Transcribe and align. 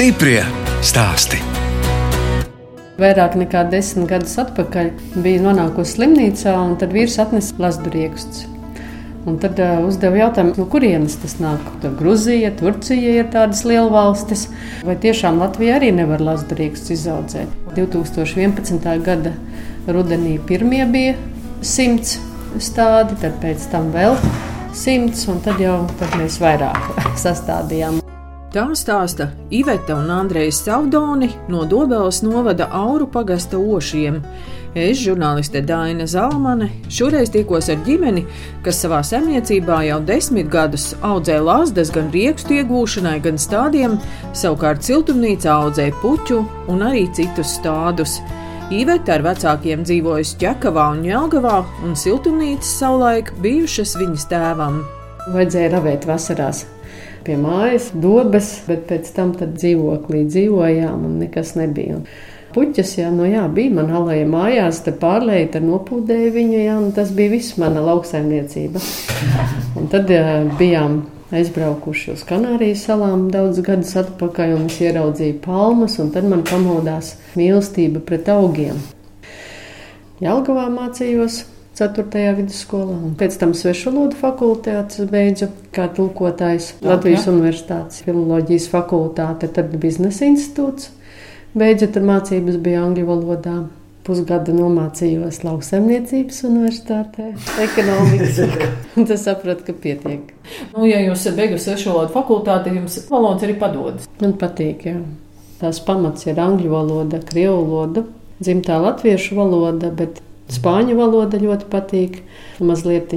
Stiprie 0.00 0.40
stāsti. 0.80 1.36
Vairāk 2.96 3.34
nekā 3.36 3.66
desmit 3.68 4.06
gadus 4.08 4.32
atpakaļ 4.40 4.86
bija 5.20 5.42
nonākusi 5.44 5.98
slimnīcā, 5.98 6.54
un 6.56 6.78
tad 6.80 6.94
vīrs 6.96 7.18
atnesa 7.20 7.60
lasdurieksts. 7.60 8.46
Un 9.28 9.36
tad 9.42 9.60
uh, 9.60 9.82
uzdeva 9.84 10.22
jautājumu, 10.22 10.54
no 10.56 10.64
kurienes 10.72 11.18
tas 11.20 11.36
nāk. 11.44 11.68
Tur 11.84 11.92
Grūzija, 12.00 12.54
Turcija 12.56 13.12
ir 13.20 13.28
tādas 13.34 13.60
lielas 13.68 13.92
valstis. 13.92 14.48
Vai 14.88 14.96
tiešām 15.04 15.36
Latvija 15.44 15.76
arī 15.76 15.92
nevar 15.98 16.24
lasdurieksts 16.30 16.96
izaudzēt? 16.96 17.52
2011. 17.76 18.88
gada 19.04 19.36
rudenī 19.84 20.38
pirmie 20.48 20.86
bija 20.88 21.18
simts 21.60 22.16
stādi, 22.56 23.20
tad 23.20 23.36
pēc 23.44 23.68
tam 23.68 23.92
vēl 23.92 24.16
simts, 24.72 25.28
un 25.28 25.44
tad 25.44 25.60
jau 25.60 25.82
tad 26.00 26.16
mēs 26.16 26.40
vairāk 26.40 26.88
sastādījām. 27.26 28.00
Tā 28.50 28.64
stāsta 28.74 29.28
Iveta 29.54 29.94
un 29.94 30.08
Andrejs 30.10 30.56
Saudoni 30.64 31.28
no 31.48 31.62
Dobelas 31.70 32.18
novada 32.26 32.66
Auru 32.74 33.06
pagasta 33.06 33.58
ošiem. 33.62 34.16
Es, 34.74 34.98
žurnāliste 34.98 35.62
Daina 35.62 36.02
Zalmane, 36.10 36.66
šoreiz 36.90 37.30
tikos 37.30 37.68
ar 37.70 37.78
ģimeni, 37.86 38.24
kas 38.66 38.80
savā 38.82 39.04
saimniecībā 39.06 39.76
jau 39.86 40.00
desmit 40.08 40.50
gadus 40.50 40.88
audzē 41.06 41.36
lāzdas 41.46 41.92
gan 41.94 42.10
riekstu 42.10 42.56
iegūšanai, 42.58 43.20
gan 43.22 43.38
stādiem, 43.38 43.94
savukārt 44.34 44.82
siltumnīcā 44.82 45.54
audzē 45.54 45.86
puķu 46.02 46.40
un 46.74 46.82
arī 46.88 47.04
citus 47.14 47.54
stādus. 47.60 48.18
Īveta 48.74 49.14
ar 49.14 49.26
vecākiem 49.30 49.86
dzīvojas 49.86 50.34
Čekavā 50.42 50.88
un 50.96 51.06
Jelgavā, 51.06 51.62
un 51.86 51.94
siltumnīcas 51.94 52.74
savulaik 52.82 53.30
bijušas 53.46 53.94
viņas 54.02 54.28
tēvam. 54.34 54.82
Vajadzēja 55.30 55.74
ravēt 55.78 56.10
vasarās 56.10 56.66
pie 57.26 57.36
mājas, 57.40 57.90
dobes, 57.94 58.52
bet 58.68 58.86
pēc 58.90 59.12
tam 59.16 59.32
dzīvoklī 59.38 60.24
dzīvojām 60.28 61.06
un 61.08 61.18
nekas 61.24 61.54
nebija. 61.58 62.00
Puķis, 62.50 62.96
jā, 62.98 63.12
nu 63.14 63.28
jā, 63.30 63.44
bija 63.54 63.76
man 63.76 63.92
alēja 63.94 64.26
mājās, 64.26 64.80
te 64.82 64.90
pārlēja, 64.90 65.52
te 65.54 65.60
nopūdēja 65.62 66.32
viņu, 66.34 66.58
jā, 66.58 66.76
un 66.82 66.90
tas 66.96 67.12
bija 67.14 67.36
viss 67.36 67.54
mana 67.62 67.84
lauksaimniecība. 67.86 68.82
Un 69.78 69.86
tad 69.92 70.10
jā, 70.10 70.40
bijām 70.58 71.04
aizbraukuši 71.30 72.10
uz 72.16 72.24
Kanārijas 72.26 72.82
salām 72.88 73.28
daudz 73.30 73.60
gadus 73.62 73.92
atpakaļ, 74.00 74.56
un 74.56 74.66
es 74.66 74.80
ieraudzīju 74.82 75.38
palmas, 75.44 75.94
un 76.02 76.10
tad 76.14 76.26
man 76.26 76.42
pamodās 76.46 77.14
mīlestība 77.38 78.02
pret 78.02 78.28
augiem. 78.34 78.80
Jelgavā 80.20 80.66
mācījos 80.74 81.44
4. 81.80 82.36
vidusskolā. 82.36 82.98
Pēc 83.16 83.38
tam 83.40 83.54
svešvalodu 83.56 84.18
fakultātes 84.20 85.06
beidzu 85.08 85.48
kā 85.72 85.86
tulkotājs 85.96 86.74
jā, 86.74 86.90
Latvijas. 86.90 87.24
Universitātes 87.30 88.02
filoloģijas 88.04 88.66
fakultāte, 88.68 89.48
tad 89.48 89.72
biznesa 89.80 90.28
institūts. 90.28 90.90
Beidzu 91.56 91.88
tur 91.94 92.04
mācības 92.04 92.60
bija 92.60 92.84
angļu 92.84 93.06
valodā. 93.08 93.56
Pusgadu 94.04 94.54
nomācījos 94.56 95.42
lauksaimniecības 95.44 96.38
universitātē, 96.48 97.26
ekonomikas. 97.62 98.38
Tad 98.96 99.12
sapratu, 99.20 99.66
ka 99.66 99.74
pietiek. 99.76 100.30
Nu, 100.72 100.86
ja 100.88 101.02
jūs 101.04 101.20
esat 101.20 101.36
beigusi 101.36 101.68
svešu 101.68 101.92
valodu 101.92 102.14
fakultāti, 102.14 102.72
jums 102.74 102.96
valodas 103.12 103.44
arī 103.46 103.58
padodas. 103.60 104.08
Man 104.22 104.32
patīk, 104.40 104.88
jā. 104.88 104.96
Tās 105.60 105.82
pamats 105.84 106.24
ir 106.26 106.40
angļu 106.40 106.72
valoda, 106.72 107.20
krievu 107.28 107.60
valoda, 107.60 108.06
dzimtā 108.40 108.80
latviešu 108.80 109.36
valoda, 109.36 109.92
bet 109.92 110.22
Spāņu 110.50 110.96
valoda 110.98 111.38
ļoti 111.38 111.66
patīk, 111.70 112.16
mazliet 112.58 113.12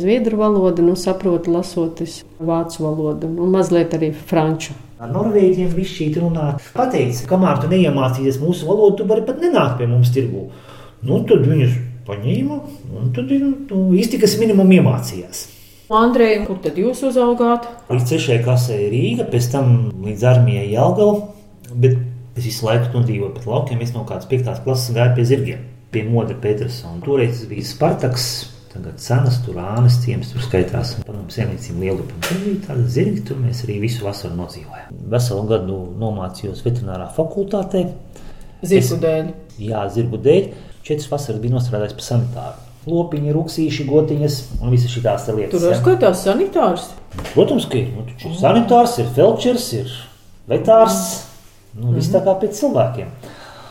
zviedru 0.00 0.40
valoda, 0.40 0.82
nu, 0.82 0.96
saprotu, 0.98 1.52
lasot 1.54 2.00
vācu 2.42 2.82
valodu, 2.82 3.28
un 3.28 3.36
nu, 3.38 3.48
mazliet 3.52 3.94
arī 3.94 4.10
franču. 4.14 4.74
Ar 4.98 5.12
norvēģiem 5.12 5.70
viss 5.74 5.94
šī 5.94 6.08
runā. 6.16 6.54
Pateicis, 6.74 7.26
kamēr 7.30 7.60
tu 7.62 7.70
neiemācījies 7.70 8.40
mūsu 8.42 8.66
valodu, 8.66 9.02
tu 9.02 9.06
vari 9.10 9.22
pat 9.26 9.42
nenākt 9.42 9.78
pie 9.78 9.86
mums 9.90 10.10
tirgu. 10.14 10.48
Nu, 11.04 11.20
tad 11.28 11.44
viņus 11.46 11.76
paņēma, 12.08 12.56
un 12.98 13.12
tad 13.14 13.30
nu, 13.30 13.82
īsti 13.94 14.18
kas 14.24 14.34
minimumu 14.40 14.80
iemācījās. 14.80 15.44
Andrej, 15.94 16.40
kur 16.48 16.58
tad 16.64 16.80
jūs 16.80 17.04
uzaugāt? 17.06 17.68
Līdz 17.92 18.16
6. 18.16 18.40
klasē 18.46 18.80
Rīga, 18.90 19.28
pēc 19.30 19.50
tam 19.52 19.76
līdz 20.02 20.26
armijai 20.32 20.72
Jelgava, 20.72 21.28
bet 21.70 22.00
es 22.34 22.48
visu 22.48 22.66
laiku 22.66 22.90
tur 22.96 23.06
dzīvoju 23.06 23.36
pat 23.36 23.46
laukiem, 23.52 23.84
es 23.84 23.94
no 23.94 24.02
kādas 24.08 24.26
5. 24.32 24.64
klases 24.64 24.96
gāju 24.96 25.14
pie 25.20 25.28
zirgiem 25.28 25.62
pie 25.94 26.02
Moda 26.08 26.34
Petersona. 26.34 27.00
Toreiz 27.04 27.38
tas 27.38 27.48
bija 27.50 27.70
Spartaks. 27.70 28.26
Tagad 28.74 28.98
cenas 28.98 29.36
tur 29.44 29.60
ānes 29.62 30.00
ciems 30.02 30.32
tur 30.32 30.42
skaitās. 30.42 30.96
Un, 30.98 31.04
protams, 31.06 31.36
iemīcīm 31.38 31.78
lielu. 31.78 32.08
Tur 32.26 32.40
bija 32.42 32.62
tāda 32.66 32.86
zirga, 32.90 33.20
tur 33.28 33.38
mēs 33.38 33.60
arī 33.68 33.76
visu 33.84 34.02
vasaru 34.02 34.34
nodzīvojām. 34.40 34.96
Veselu 35.12 35.44
gadu 35.52 35.76
nomācījos 36.00 36.64
veterinārā 36.66 37.06
fakultātē. 37.14 37.84
Zirgu 38.66 38.98
dēļ? 39.04 39.28
Jā, 39.62 39.84
zirgu 39.94 40.18
dēļ. 40.24 40.48
Četras 40.84 41.06
vasaras 41.12 41.38
bija 41.44 41.54
nostrādājis 41.54 41.94
par 42.00 42.06
sanitāru. 42.08 42.64
Lopiņi, 42.90 43.30
rūksīši, 43.36 43.86
gotiņas 43.88 44.40
un 44.58 44.74
visas 44.74 44.90
šīs 44.92 45.30
lietas. 45.30 45.54
Tur 45.54 45.78
skatās 45.78 46.24
sanitārs. 46.26 46.90
Protams, 47.30 47.68
ka 47.70 47.78
ir. 47.78 47.94
Nu, 47.94 48.02
ir 48.10 48.34
sanitārs, 48.40 48.98
ir 49.00 49.14
felčers, 49.14 49.70
ir 49.78 49.94
vetārs. 50.50 50.98
Nu, 51.74 51.86
mm 51.86 51.88
-hmm. 51.88 51.94
Viss 51.94 52.10
tā 52.10 52.20
kā 52.26 52.34
pēc 52.42 52.58
cilvēkiem. 52.58 53.08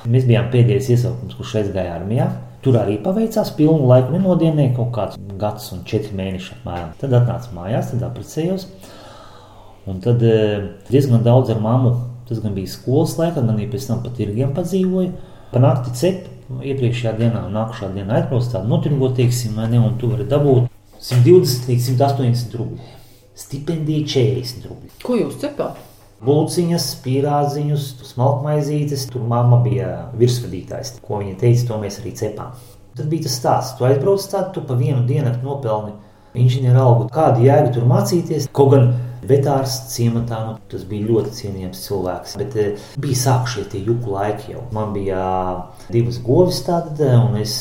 Mēs 0.04 0.26
bijām 0.28 0.50
pēdējais 0.52 0.90
iesaukums, 0.98 1.36
kurš 1.38 1.54
aizgāja 1.62 1.94
armijā. 1.96 2.26
Tur 2.64 2.76
arī 2.80 2.98
paveicās, 3.04 3.54
pilnu 3.56 3.88
laiku 3.88 4.12
nenodienēja 4.16 4.74
kaut 4.76 4.92
kāds 4.96 5.20
gads 5.40 5.70
un 5.76 5.86
četri 5.88 6.16
mēneši 6.18 6.58
apmēram. 6.58 6.90
Tad 7.00 7.16
atnāca 7.20 7.56
mājās, 7.56 7.92
tad 7.92 8.04
apprecējos. 8.10 8.66
Un 9.88 10.02
tad 10.04 10.24
eh, 10.28 10.66
diezgan 10.90 11.24
daudz 11.24 11.52
ar 11.52 11.62
mammu, 11.64 11.94
tas 12.28 12.40
gan 12.44 12.56
bija 12.56 12.72
skolas 12.72 13.16
laikā, 13.20 13.40
gan 13.40 13.56
arī 13.56 13.70
pēc 13.72 13.88
tam 13.90 14.04
pat 14.04 14.16
tirgiem 14.20 14.52
padzīvoju. 14.56 15.14
Panākti 15.56 15.96
cep, 16.00 16.28
iepriekšējā 16.60 17.16
dienā 17.20 17.46
un 17.48 17.56
nākušā 17.56 17.92
dienā 17.96 18.20
aizbrauc 18.20 18.52
tādu 18.52 18.72
notirgot, 18.72 19.16
teiksim, 19.20 19.60
ne, 19.60 19.80
un 19.80 19.96
tu 20.00 20.12
vari 20.12 20.28
dabūt 20.28 20.68
120 21.00 21.72
līdz 21.72 21.90
180 21.96 22.60
rubļi. 22.60 22.94
Stipendija 23.40 24.08
40 24.20 24.70
rubļi. 24.70 24.96
Ko 25.04 25.20
jūs 25.20 25.40
cepāt? 25.44 25.80
Bulciņas, 26.24 26.88
pīrādziņus, 27.04 27.90
smalkmaizītes. 28.14 29.08
Tur 29.12 29.26
mamma 29.28 29.60
bija 29.66 29.90
virsvadītājs. 30.20 30.98
Ko 31.04 31.20
viņa 31.20 31.36
teica, 31.42 31.68
to 31.70 31.80
mēs 31.84 32.00
arī 32.02 32.14
cepām. 32.20 32.56
Tad 32.94 33.10
bija 33.10 33.26
tas 33.26 33.36
stāsts, 33.40 33.78
tu 33.80 33.88
aizbrauc 33.88 34.26
tādu, 34.30 34.52
tu 34.54 34.62
pa 34.70 34.76
vienu 34.78 35.02
dienu 35.10 35.32
nopelni 35.42 35.96
inženieru 36.38 36.80
algu. 36.80 37.08
Kādu 37.14 37.42
jēgu 37.48 37.74
tur 37.74 37.88
mācīties? 37.90 38.46
Kaut 38.54 38.74
gan 38.74 38.92
vetārs 39.26 39.76
ciematā, 39.94 40.40
nu, 40.48 40.56
tas 40.70 40.84
bija 40.88 41.08
ļoti 41.10 41.34
cienījams 41.40 41.84
cilvēks. 41.88 42.36
Bet 42.42 42.58
e, 42.60 42.68
bija 43.02 43.20
sākušies 43.24 43.72
tie 43.72 43.82
juku 43.88 44.14
laiki 44.14 44.54
jau. 44.54 44.66
Man 44.76 44.94
bija 44.96 45.24
divas 45.94 46.20
govis 46.24 46.62
tādas, 46.68 47.02
un 47.18 47.40
es 47.42 47.60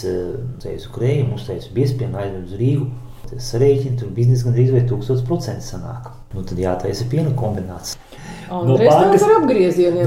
teicu, 0.64 0.92
krējumu, 0.96 1.38
uzteicu 1.40 1.72
biespienu, 1.78 2.20
aizvedu 2.20 2.50
uz 2.50 2.60
Rīgu. 2.60 2.90
Sarēķini 3.32 3.96
tur 3.96 4.10
biznesa 4.12 4.50
gandrīz 4.50 4.74
vai 4.74 4.82
1000% 4.84 5.64
sanāk. 5.64 6.10
Nu, 6.36 6.44
tad 6.44 6.60
jātaisa 6.60 7.08
piena 7.08 7.32
kombinācija. 7.36 8.11
No 8.52 8.76
bankas, 8.76 9.22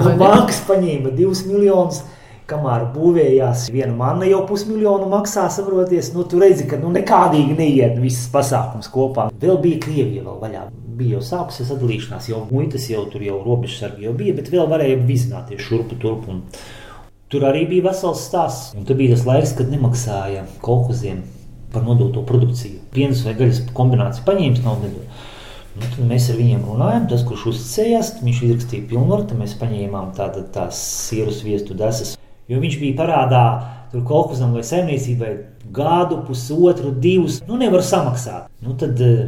no 0.03 0.13
bankas 0.19 0.61
paņēma 0.67 1.15
2 1.17 1.47
miljonus. 1.49 2.03
Kamēr 2.45 2.83
būvējās, 2.93 3.63
viena 3.73 3.95
manna 3.97 4.27
jau 4.29 4.43
pusmiljonu 4.45 5.07
maksā, 5.09 5.47
saproties, 5.49 6.11
nu, 6.13 6.27
tu 6.29 6.37
redzi, 6.37 6.67
ka 6.69 6.77
nu, 6.77 6.91
nekādīgi 6.93 7.55
neiet 7.57 7.95
visas 7.97 8.27
pasākums 8.29 8.91
kopā. 8.93 9.31
Vēl 9.41 9.57
bija 9.63 9.79
Krievija 9.81 10.21
vēl 10.27 10.35
vaļā. 10.43 10.67
Bija 10.99 11.17
jau 11.17 11.23
sākusies 11.25 11.71
atdalīšanās, 11.73 12.27
jau 12.29 12.43
muitas, 12.51 12.85
jau 12.91 13.01
tur 13.09 13.25
jau 13.25 13.39
robežsargi 13.41 14.05
jau 14.05 14.13
bija, 14.19 14.35
bet 14.37 14.53
vēl 14.53 14.69
varēja 14.69 15.01
vizināties 15.09 15.65
šurpu 15.65 15.97
turpu. 16.03 16.35
Un 16.35 16.45
tur 17.33 17.47
arī 17.49 17.65
bija 17.71 17.87
vesels 17.89 18.21
stāsts. 18.29 18.75
Un 18.77 18.85
tur 18.85 19.01
bija 19.01 19.17
tas 19.17 19.25
laiks, 19.25 19.57
kad 19.57 19.73
nemaksāja 19.73 20.45
kolhoziem 20.61 21.25
par 21.73 21.81
nodoto 21.83 22.21
produkciju. 22.29 22.85
Pienas 22.93 23.25
vai 23.25 23.33
gaļas 23.41 23.65
kombināciju 23.73 24.29
paņēmis 24.29 24.61
naudu. 24.63 24.93
Nu, 25.75 26.05
mēs 26.07 26.29
ar 26.31 26.37
viņiem 26.39 26.63
runājām. 26.69 27.07
Tas, 27.11 27.23
kurš 27.27 27.49
uzticējās, 27.51 28.11
viņš 28.23 28.43
izrakstīja 28.47 28.87
pilnvaru, 28.91 29.39
mēs 29.39 29.57
paņēmām 29.59 30.13
tāda, 30.15 30.45
tās 30.55 30.79
sieru 31.09 31.33
sviestu 31.35 31.75
desas. 31.77 32.13
Jo 32.51 32.61
viņš 32.61 32.77
bija 32.79 32.99
parādā 32.99 33.43
tur 33.91 34.05
kolekcionam 34.07 34.55
vai 34.55 34.63
saimniecībai 34.67 35.33
gadu, 35.75 36.21
pusotru, 36.27 36.93
divus. 37.01 37.41
Nu, 37.47 37.59
nevar 37.59 37.83
samaksāt. 37.83 38.47
Nu, 38.63 38.77
tad 38.79 39.01
uh, 39.03 39.27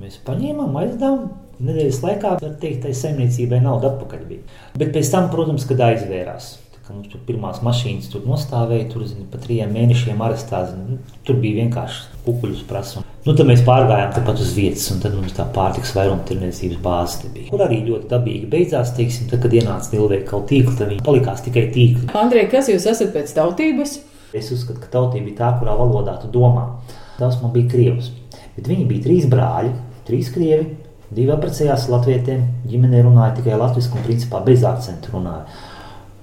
mēs 0.00 0.18
paņēmām, 0.26 0.76
aizdevām. 0.82 1.24
Nedēļas 1.64 2.00
laikā, 2.02 2.34
var 2.42 2.54
teikt, 2.58 2.82
tai 2.82 2.96
saimniecībai 2.98 3.60
nauda 3.62 3.92
atpakaļ 3.92 4.24
bija. 4.26 4.60
Bet 4.80 4.90
pēc 4.96 5.12
tam, 5.12 5.28
protams, 5.30 5.66
kad 5.68 5.84
aizvērās. 5.86 6.48
Ka 6.84 6.92
mums 6.92 7.08
tur 7.08 7.20
pirmās 7.24 7.62
mašīnas 7.64 8.10
tur 8.12 8.26
nostāvēja, 8.28 8.90
tur 8.90 9.06
zini, 9.08 9.22
pa 9.32 9.38
trijiem 9.40 9.70
mēnešiem 9.72 10.18
arestā. 10.20 10.58
Zini, 10.68 10.98
tur 11.24 11.38
bija 11.40 11.62
vienkārši 11.62 12.18
kukuļus 12.26 12.60
prasa. 12.68 13.00
Nu, 13.24 13.32
tad 13.32 13.48
mēs 13.48 13.62
pārgājām 13.64 14.12
tepat 14.12 14.42
uz 14.44 14.50
vietas, 14.52 14.84
un 14.92 15.00
tad 15.00 15.16
mums 15.16 15.32
tā 15.32 15.46
pārtiks 15.54 15.94
vairumtirniecības 15.96 16.82
bāze 16.84 17.30
bija. 17.32 17.48
Kur 17.48 17.64
arī 17.64 17.80
ļoti 17.86 18.10
dabīgi 18.10 18.50
beidzās, 18.52 18.92
teiksim, 19.00 19.30
tad, 19.32 19.40
kad 19.46 19.56
ienāca 19.56 19.96
lielveikalu 19.96 20.44
tīkli, 20.52 20.76
tad 20.76 20.92
viņi 20.92 21.06
palikās 21.08 21.40
tikai 21.48 21.64
tīkli. 21.72 22.12
Andrej, 22.20 22.50
kas 22.52 22.68
jūs 22.68 22.84
esat 22.92 23.16
pēc 23.16 23.32
tautības? 23.40 23.96
Es 24.36 24.52
uzskatu, 24.52 24.84
ka 24.84 24.92
tautība 24.92 25.32
ir 25.32 25.40
tā, 25.40 25.54
kurā 25.56 25.80
valodā 25.80 26.18
tu 26.20 26.28
domā. 26.36 26.68
Tas 27.16 27.40
man 27.40 27.56
bija 27.56 27.72
krievs. 27.72 28.12
Bet 28.58 28.68
viņi 28.68 28.90
bija 28.92 29.08
trīs 29.08 29.28
brāļi, 29.32 29.72
trīs 30.04 30.28
krievi. 30.36 30.74
Divi 31.14 31.32
apprecējās 31.32 31.88
latvietiem, 31.88 32.44
ģimenē 32.68 33.06
runāja 33.06 33.38
tikai 33.38 33.56
latviešu 33.56 33.96
un 33.96 34.04
principā 34.04 34.44
bez 34.44 34.64
akcentu 34.68 35.16
runāja. 35.16 35.46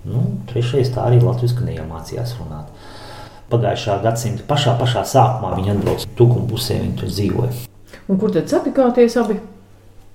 Nu, 0.08 0.22
trešais 0.50 0.90
tā 0.96 1.04
arī 1.10 1.20
latviešu 1.22 1.66
neiemācījās 1.68 2.36
runāt. 2.40 2.72
Pagājušā 3.52 4.00
gadsimta 4.06 4.46
pašā, 4.48 4.78
pašā 4.80 5.04
sākumā 5.06 5.54
viņi 5.58 5.74
atbrauca 5.76 6.08
tukuma 6.18 6.48
pusē, 6.50 6.80
viņi 6.82 6.98
tur 7.02 7.12
dzīvoja. 7.12 7.52
Un 8.10 8.20
kur 8.22 8.32
tad 8.34 8.48
satikāties 8.50 9.18
abi? 9.22 9.38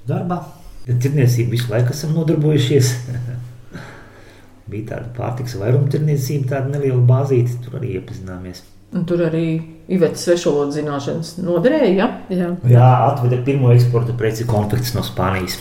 Darbā. 0.09 0.41
Tirniecību 0.87 1.55
visu 1.57 1.71
laiku 1.73 1.93
esam 1.95 2.15
nodarbojušies. 2.17 2.93
Bija 4.71 4.89
tāda 4.91 5.13
pārtiks 5.15 5.55
vairuma 5.61 5.91
tirniecība, 5.93 6.49
tāda 6.57 6.73
neliela 6.73 7.03
bāzīte, 7.07 7.61
tur 7.63 7.77
arī 7.79 7.93
iepazināmies. 8.01 8.65
Un 8.97 9.05
tur 9.07 9.21
arī 9.27 9.45
Ivets 9.93 10.25
svešvalodu 10.27 10.75
zināšanas 10.75 11.37
noderēja. 11.43 11.93
Ja? 11.95 12.07
Jā, 12.33 12.51
Jā, 12.71 12.89
atveda 13.13 13.39
pirmo 13.47 13.71
eksporta 13.75 14.15
preci 14.19 14.47
konflikts 14.49 14.95
no 14.97 15.05
Spānijas. 15.07 15.59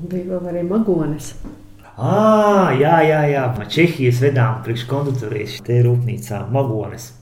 bija 0.00 0.24
vēl 0.36 0.48
arī 0.52 0.62
magonis. 0.68 1.34
Ah, 1.96 2.74
jā, 2.76 2.98
jā, 3.08 3.22
jā. 3.32 3.44
Čehijas 3.72 4.20
vedām 4.20 4.60
priekškonduktorijas 4.66 5.62
te 5.64 5.78
rūpnīcā 5.86 6.42
magones. 6.52 7.14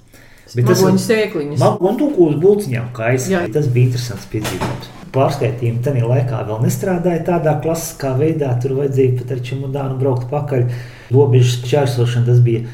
Bet 0.55 0.67
tas 0.69 0.83
Magoņu 0.83 1.01
sēkliņas. 1.01 1.63
Magonu 1.63 1.99
tūku 2.03 2.27
uz 2.29 2.35
bulciņām 2.43 2.91
kaisa. 2.95 3.45
Tas 3.55 3.71
bija 3.73 3.89
interesants 3.89 4.27
piedzīvojums. 4.33 4.91
Pārskaitījumi 5.15 5.83
tajā 5.87 6.11
laikā 6.11 6.43
vēl 6.51 6.61
nestrādāja 6.67 7.23
tādā 7.31 7.55
klasiskā 7.63 8.13
veidā. 8.19 8.51
Tur 8.63 8.77
vajadzēja 8.81 9.17
pat 9.21 9.33
ar 9.37 9.43
čemodānu 9.49 9.99
braukt 10.03 10.29
pakaļ. 10.35 10.69
Robežas 11.15 11.63
čērsošana 11.71 12.29
tas 12.29 12.43
bija 12.45 12.67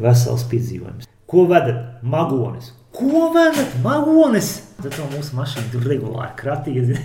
vesels 0.00 0.46
piedzīvojums. 0.50 1.10
Ko 1.30 1.46
vedat? 1.50 2.00
Magones. 2.02 2.72
Ko 2.94 3.28
vedat? 3.34 3.78
Magones! 3.84 4.56
Tad 4.80 4.96
no 4.98 5.10
mūsu 5.12 5.36
mašīna 5.38 5.70
tur 5.74 5.86
regulāri 5.92 6.34
kratīja. 6.40 6.98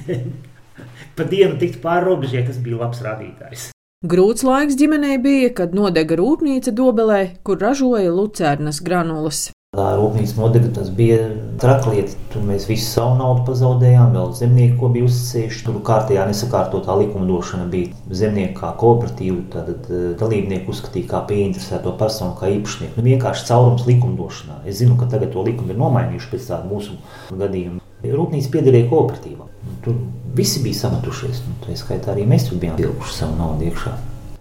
Pa 1.17 1.27
dienu 1.27 1.59
tikt 1.59 1.81
pāri 1.83 2.07
robežai, 2.07 2.47
tas 2.47 2.57
bija 2.61 2.81
labs 2.81 3.03
rādītājs. 3.03 3.74
Grūts 4.03 4.43
laiks 4.43 4.75
ģimenei 4.75 5.15
bija, 5.23 5.49
kad 5.55 5.71
nodega 5.73 6.17
rūpnīca 6.19 6.73
Dobelē, 6.75 7.19
kur 7.47 7.61
ražoja 7.63 8.11
lucernas 8.11 8.81
granulas. 8.83 9.45
Tā 9.71 9.85
rūpnīca 9.95 10.35
nodega, 10.35 10.67
tas 10.75 10.89
bija 10.91 11.29
traklieta. 11.63 12.17
Tur 12.33 12.43
mēs 12.43 12.67
visu 12.67 12.89
savu 12.89 13.15
naudu 13.21 13.45
pazaudējām, 13.47 14.11
vēl 14.17 14.33
zemnieki, 14.35 14.75
ko 14.81 14.89
bija 14.91 15.07
uzsējuši. 15.07 15.63
Tur 15.69 15.79
kārtējā 15.87 16.25
nesakārtotā 16.27 16.97
likumdošana 17.05 17.69
bija 17.71 17.95
zemnieku 18.11 18.59
kā 18.59 18.73
kooperatīva, 18.83 19.39
tad 19.55 19.71
eh, 19.87 20.03
dalībnieku 20.19 20.75
uzskatīja 20.75 21.13
kā 21.13 21.23
pieinteresēto 21.31 21.95
personu, 21.95 22.35
kā 22.41 22.51
īpašnieku. 22.51 22.99
Nu, 22.99 23.07
vienkārši 23.07 23.47
caurums 23.47 23.87
likumdošanā. 23.87 24.59
Es 24.67 24.83
zinu, 24.83 24.99
ka 24.99 25.07
tagad 25.15 25.31
to 25.31 25.47
likumu 25.47 25.71
ir 25.71 25.79
nomainījuši 25.79 26.33
pēc 26.35 26.51
tāda 26.51 26.67
mūsu 26.67 26.99
gadījuma. 27.31 27.79
Rūpnīca 28.05 28.53
piederēja 28.59 28.91
kooperatīvam. 28.91 29.49
Tur 29.87 29.97
visi 30.35 30.61
bija 30.63 30.81
sametušies. 30.83 31.43
Nu, 31.47 31.55
tā 31.63 31.75
skaitā 31.79 32.13
arī 32.13 32.25
mēs 32.29 32.49
tur 32.49 32.59
bijām 32.61 32.77
vilkuši 32.79 33.15
savu 33.19 33.37
naudu 33.39 33.69
iekšā. 33.69 33.93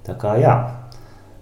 Tā 0.05 0.17
kā 0.21 0.35
jā, 0.41 0.55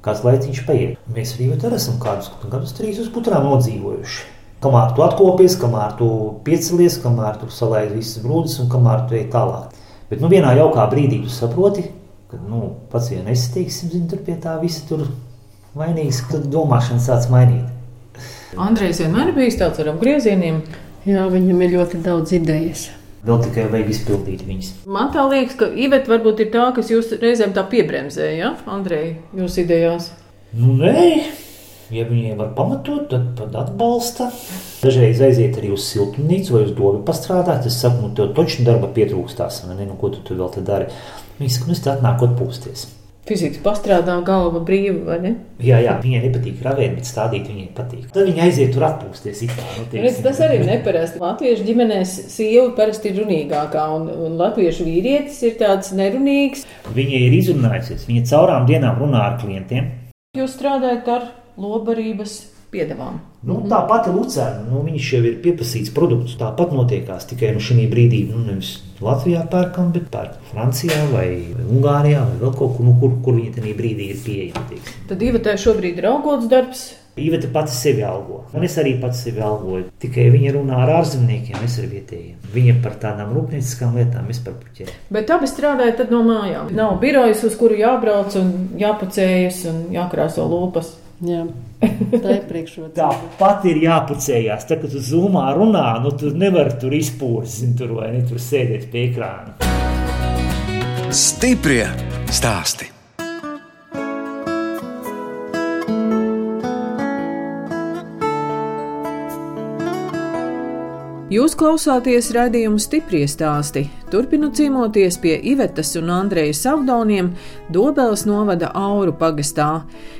kāds 0.04 0.22
laiciņš 0.26 0.62
paiet. 0.68 1.00
Mēs 1.12 1.34
arī 1.36 1.50
tur 1.62 1.74
esam 1.76 1.98
kādus 2.02 2.30
gadus 2.52 2.76
trīs 2.76 3.00
uz 3.02 3.10
putrām 3.14 3.48
nodzīvojuši. 3.48 4.30
Kamēr 4.62 4.92
tu 4.94 5.02
atkopies, 5.02 5.56
kamēr 5.58 5.96
tu 5.98 6.08
piecelies, 6.46 7.00
kamēr 7.02 7.40
tu 7.40 7.48
salaidi 7.50 7.98
visas 7.98 8.22
brūces 8.22 8.60
un 8.62 8.70
kamēr 8.70 9.08
tu 9.08 9.18
ej 9.18 9.26
tālāk. 9.32 9.74
Bet 10.10 10.22
nu, 10.22 10.30
vienā 10.30 10.52
jaukā 10.54 10.84
brīdī 10.92 11.18
tu 11.24 11.32
saproti, 11.32 11.88
ka 12.30 12.38
nu, 12.38 12.76
pats 12.92 13.10
vien 13.10 13.26
nesiteiksim, 13.26 13.90
zin, 13.90 14.06
tur 14.10 14.22
pie 14.22 14.36
tā 14.38 14.54
visa 14.62 14.84
tur 14.86 15.08
vainīgs, 15.74 16.22
kad 16.30 16.46
domāšana 16.52 17.02
sāc 17.02 17.26
mainīt. 17.32 17.66
Andrejs 18.60 19.00
vienmēr 19.02 19.32
bijis 19.34 19.58
tāds 19.58 19.82
ar 19.82 19.94
apgriezieniem. 19.96 20.62
Jā, 21.08 21.26
viņam 21.32 21.62
ir 21.64 21.78
ļoti 21.78 22.02
daudz 22.04 22.34
idejas. 22.36 22.90
Vēl 23.22 23.38
tikai 23.38 23.68
vajag 23.70 23.90
izpildīt 23.92 24.40
viņas. 24.42 24.68
Man 24.90 25.12
tā 25.14 25.22
liekas, 25.30 25.54
ka 25.60 25.68
Iveta 25.78 26.10
varbūt 26.10 26.40
ir 26.42 26.48
tā, 26.50 26.64
kas 26.74 26.88
jūs 26.90 27.12
reizēm 27.22 27.52
tā 27.54 27.62
piebremzēja, 27.70 28.32
ja? 28.34 28.48
Andrej, 28.66 29.12
jūs 29.38 29.60
idejās. 29.62 30.08
Nu, 30.58 30.72
nē, 30.80 31.04
ja 31.94 32.06
viņiem 32.08 32.40
var 32.40 32.50
pamatot, 32.56 33.04
tad 33.12 33.28
pat 33.38 33.54
atbalsta. 33.60 34.26
Dažreiz 34.82 35.22
aiziet 35.22 35.54
arī 35.60 35.70
uz 35.76 35.86
siltumnīcu 35.86 36.56
vai 36.56 36.64
uz 36.66 36.74
domu 36.74 37.04
pastrādāt. 37.06 37.68
Es 37.70 37.78
saku, 37.84 38.08
nu, 38.08 38.10
tev 38.18 38.34
taču 38.34 38.66
darba 38.66 38.90
pietrūkstās, 38.90 39.62
vai 39.68 39.78
ne? 39.78 39.86
Nu, 39.92 39.94
ko 40.00 40.10
tu 40.10 40.24
tur 40.26 40.42
vēl 40.42 40.50
te 40.56 40.66
dari? 40.66 40.90
Viņi 41.38 41.54
saka, 41.60 41.70
nu, 41.70 41.78
es 41.78 41.86
te 41.86 41.94
atnāku 41.94 42.26
atpūsties. 42.26 42.88
Fiziski 43.32 43.62
pastrādā, 43.64 44.18
galva 44.26 44.60
brīva, 44.60 44.98
vai 45.06 45.16
ne? 45.22 45.30
Jā, 45.64 45.78
jā, 45.80 45.94
viņai 46.02 46.18
nepatīk 46.26 46.58
ravēt, 46.66 46.98
bet 46.98 47.08
stādīt 47.08 47.46
viņai 47.48 47.68
patīk. 47.72 48.10
Tad 48.12 48.28
viņi 48.28 48.42
aiziet 48.44 48.74
tur 48.74 48.84
atpūsties. 48.90 49.40
it 49.46 49.54
kā, 49.56 49.64
Nu, 49.78 49.86
Redz, 50.04 50.18
tas 50.20 50.40
arī 50.44 50.58
ir 50.60 50.66
neparasti. 50.68 51.20
Latviešu 51.22 51.64
ģimenēs 51.64 52.12
sieva 52.34 52.68
parasti 52.76 53.08
ir 53.08 53.22
runīgākā, 53.22 53.86
un, 53.96 54.10
un 54.26 54.36
latviešu 54.36 54.84
vīrietis 54.84 55.40
ir 55.48 55.56
tāds 55.62 55.94
nerunīgs. 55.96 56.66
Viņa 56.92 57.24
ir 57.24 57.38
izrunājusies. 57.40 58.04
Viņa 58.10 58.28
caurām 58.28 58.68
dienām 58.68 59.00
runā 59.00 59.24
ar 59.30 59.40
klientiem. 59.40 59.88
Jūs 60.36 60.58
strādājat 60.58 61.08
ar 61.08 61.30
lobarības 61.56 62.36
piedevām. 62.72 63.20
Nu, 63.46 63.58
tā 63.70 63.80
pati 63.90 64.12
Lucerna, 64.14 64.62
nu, 64.70 64.84
viņš 64.86 65.10
jau 65.16 65.20
ir 65.26 65.36
pieprasīts 65.44 65.92
produkts. 65.94 66.38
Tāpat 66.40 66.72
notiekās 66.76 67.26
tikai 67.30 67.52
nu, 67.56 67.62
šī 67.62 67.88
brīdī. 67.90 68.22
Nu, 68.30 68.40
nevis 68.46 68.76
Latvijā 69.02 69.42
pērkam, 69.50 69.90
bet 69.94 70.08
pērkam 70.14 70.48
Francijā 70.52 71.02
vai 71.10 71.28
Ungārijā 71.66 72.22
vai 72.28 72.40
vēl 72.40 72.56
kaut 72.56 72.78
kur, 72.78 72.86
nu, 72.86 72.96
kur, 73.02 73.18
kur 73.24 73.38
viņa 73.40 73.58
tajā 73.58 73.76
brīdī 73.78 74.10
ir 74.14 74.24
pieejama. 74.24 74.66
teiksim. 74.70 75.06
Tad 75.10 75.22
Ivetē 75.28 75.56
šobrīd 75.58 76.02
ir 76.02 76.10
algots 76.12 76.50
darbs. 76.50 76.90
Īveta 77.12 77.50
pati 77.52 77.74
sevi 77.76 78.00
algo. 78.08 78.38
Un 78.56 78.62
es 78.64 78.78
arī 78.80 78.94
pats 79.00 79.18
sevi 79.26 79.42
algoju. 79.44 79.90
Tikai 80.00 80.30
viņa 80.32 80.54
runā 80.54 80.78
ar 80.80 80.94
ārzemniekiem, 80.94 81.58
es 81.66 81.74
ar 81.82 81.90
vietējiem. 81.90 82.38
Viņa 82.54 82.76
par 82.84 82.94
tādām 83.02 83.34
rūpnieciskām 83.36 83.98
lietām, 84.00 84.30
es 84.32 84.40
par 84.40 84.54
puķiem. 84.62 84.88
Bet 85.12 85.28
abi 85.34 85.50
strādājat 85.50 86.00
tad 86.00 86.14
no 86.14 86.22
mājām. 86.24 86.70
Nav 86.72 86.94
birojas, 87.02 87.44
uz 87.44 87.58
kuru 87.60 87.76
jābrauc 87.76 88.32
un 88.40 88.54
jāpacējas 88.80 89.60
un 89.68 89.84
jākrāso 89.92 90.48
lūpas. 90.48 90.94
Jā, 91.20 91.44
tā 91.82 92.36
ir 92.36 92.46
priekšrocība. 92.48 92.94
Tā 92.96 93.10
pati 93.40 93.72
ir 93.72 93.82
jāpucējās. 93.86 94.68
Tā, 94.68 94.78
kad 94.82 94.94
tu 94.94 95.02
zumā 95.02 95.48
runā, 95.56 95.88
nu 96.04 96.14
tur 96.18 96.36
nevar 96.38 96.74
tur 96.82 96.94
izpūst, 96.96 97.60
zin, 97.62 97.76
tur 97.78 97.96
vai 97.98 98.12
ne 98.16 98.24
tur 98.28 98.42
sēdēt 98.42 98.88
pie 98.92 99.06
ekrāna. 99.10 99.58
Stiprie 101.12 101.86
stāsti. 102.32 102.91
Jūs 111.32 111.54
klausāties 111.56 112.26
raidījuma 112.34 112.80
stipri 112.82 113.22
stāstī. 113.30 113.86
Turpinu 114.12 114.50
cīnoties 114.52 115.16
pie 115.22 115.38
Ivetas 115.48 115.94
un 115.96 116.10
Andreja 116.12 116.52
Savdoniem 116.58 117.30
Dobeles 117.72 118.26
novada 118.28 118.68
Auru 118.76 119.14
pagastā. 119.16 119.68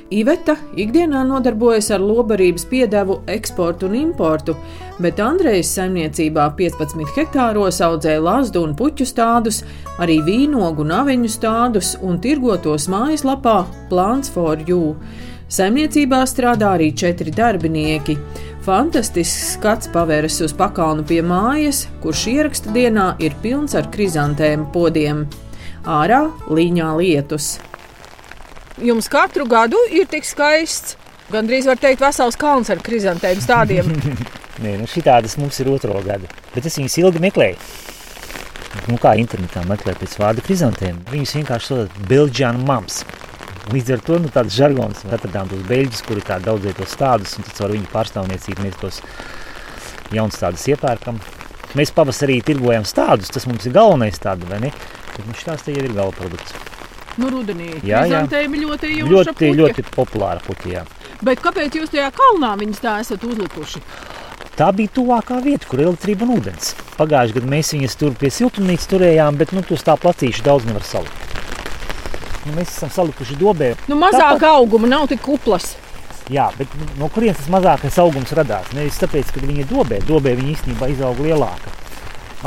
Iveta 0.09 0.55
ikdienā 0.79 1.21
nodarbojas 1.27 1.91
ar 1.93 2.01
lobarības 2.01 2.65
piedevu, 2.71 3.19
eksportu 3.29 3.91
un 3.91 3.97
importu, 3.99 4.55
bet 5.03 5.21
Andrejas 5.21 5.75
saimniecībā 5.77 6.47
15 6.57 7.13
hektāros 7.19 7.77
audzē 7.85 8.15
lazdu 8.17 8.63
un 8.65 8.73
puķu 8.79 9.05
stādus, 9.05 9.61
arī 10.01 10.17
vīnogu 10.25 10.81
un 10.87 10.95
aveņu 11.03 11.29
stādus 11.29 11.93
un 12.01 12.17
tirgotos 12.23 12.89
mājaslapā 12.89 13.59
Plāns 13.91 14.33
for 14.33 14.65
You. 14.65 14.95
Saimniecībā 15.53 16.23
strādā 16.25 16.71
arī 16.73 16.89
četri 16.97 17.29
darbinieki. 17.29 18.17
Fantastisks 18.63 19.57
skats 19.57 19.89
pavēras 19.91 20.37
uz 20.45 20.53
pakalnu 20.55 21.03
pie 21.03 21.17
mājas, 21.25 21.81
kurš 21.99 22.21
ieraksta 22.31 22.71
dienā 22.71 23.09
ir 23.19 23.33
pilns 23.43 23.73
ar 23.75 23.89
krizantēmu 23.91 24.69
podiem. 24.71 25.25
Ārā 25.83 26.21
līņā 26.47 26.93
lietus. 26.95 27.57
Jums 28.79 29.11
katru 29.11 29.43
gadu 29.51 29.81
ir 29.91 30.07
tik 30.07 30.23
skaists, 30.23 30.95
gandrīz 31.33 31.67
var 31.67 31.81
teikt, 31.81 32.05
vesels 32.05 32.39
kalns 32.39 32.71
ar 32.71 32.79
krizantēmu 32.79 33.43
stādiem. 33.43 33.91
Nē, 34.63 34.77
nu 34.79 34.87
šī 34.87 35.03
tādas 35.09 35.35
mums 35.41 35.59
ir 35.59 35.67
otro 35.73 35.99
gadu, 36.07 36.31
bet 36.55 36.63
es 36.63 36.79
viņus 36.79 36.95
ilgi 37.03 37.25
meklēju. 37.27 37.59
Nu, 38.87 38.95
kā 38.95 39.17
internetā 39.19 39.65
meklēt 39.67 39.99
pēc 39.99 40.15
vārda 40.23 40.43
krizantēm. 40.45 41.03
Viņus 41.11 41.35
vienkārši 41.41 41.73
sauc 41.73 41.91
par 41.97 42.07
Belģiānu 42.15 42.63
mums. 42.63 43.03
Līdz 43.71 43.93
ar 43.95 44.01
to 44.03 44.17
nu, 44.19 44.27
tāds 44.33 44.55
žargons 44.57 45.05
atradām 45.07 45.47
tos 45.47 45.61
beļģus, 45.69 46.01
kuri 46.07 46.23
tā 46.27 46.35
daudzē 46.43 46.73
tos 46.75 46.91
stādus, 46.91 47.37
un 47.39 47.45
tad 47.47 47.61
ar 47.63 47.71
viņu 47.71 47.87
pārstāvniecību 47.93 48.65
mēs 48.65 48.79
tos 48.81 48.99
jaunus 50.13 50.35
stādus 50.41 50.65
iepērkam. 50.73 51.21
Mēs 51.77 51.93
pavasarī 51.95 52.41
tirgojam 52.45 52.83
stādus, 52.85 53.31
tas 53.33 53.47
mums 53.49 53.65
ir 53.65 53.73
galvenais 53.73 54.19
tāds, 54.21 54.45
vai 54.49 54.59
ne? 54.65 54.73
Bet 55.13 55.23
nu, 55.29 55.33
šitās 55.37 55.63
te 55.65 55.73
jau 55.73 55.85
ir 55.87 55.95
gala 55.95 56.11
produkts. 56.13 56.53
nu, 57.17 57.29
rudenī 57.29 57.69
Jā, 57.85 58.03
jā. 58.03 58.03
krizantēmi 58.03 58.59
ļoti 58.65 58.91
jūtas. 58.99 59.31
Ļoti, 59.31 59.49
ļoti 59.61 59.83
populāra 59.95 60.41
puķi, 60.43 60.73
jā. 60.75 60.83
Bet 61.23 61.39
kāpēc 61.41 61.77
jūs 61.79 61.93
tajā 61.93 62.09
kalnā 62.17 62.55
viņus 62.59 62.81
tā 62.83 62.97
esat 63.01 63.23
uzlikuši? 63.23 63.81
Tā 64.57 64.69
bija 64.75 64.91
tuvākā 64.93 65.39
vieta, 65.41 65.65
kur 65.69 65.79
ir 65.81 65.87
elektrība 65.87 66.27
un 66.27 66.35
ūdens. 66.39 66.73
Pagājušajā 66.99 67.39
gadā 67.39 67.49
mēs 67.55 67.71
viņus 67.73 67.95
tur 68.01 68.13
pie 68.17 68.29
siltumnīcas 68.33 68.89
turējām, 68.91 69.37
bet 69.39 69.53
nu, 69.55 69.63
tos 69.65 69.85
tā 69.85 69.95
placīši 69.97 70.45
daudz 70.45 70.67
nevar 70.69 70.85
salikt. 70.85 71.32
Nu, 72.43 72.55
mēs 72.57 72.73
esam 72.75 72.91
salikuši 72.91 73.37
dobē. 73.39 73.73
Nu, 73.87 73.97
mazāk 73.99 74.43
auguma 74.49 74.89
nav 74.91 75.07
tik 75.11 75.21
kuplas. 75.23 75.73
Jā, 76.31 76.49
bet 76.57 76.71
nu, 76.79 76.87
no 77.01 77.07
kurienes 77.11 77.39
tas 77.41 77.51
mazākais 77.51 77.99
augums 77.99 78.31
radās? 78.35 78.69
Nevis 78.75 78.99
tāpēc, 79.01 79.31
ka 79.31 79.43
viņi 79.43 79.63
ir 79.63 79.71
dobē. 79.71 80.01
Dobē 80.07 80.35
viņi 80.39 80.55
īstenībā 80.57 80.91
izaug 80.91 81.19
lielāka. 81.23 81.71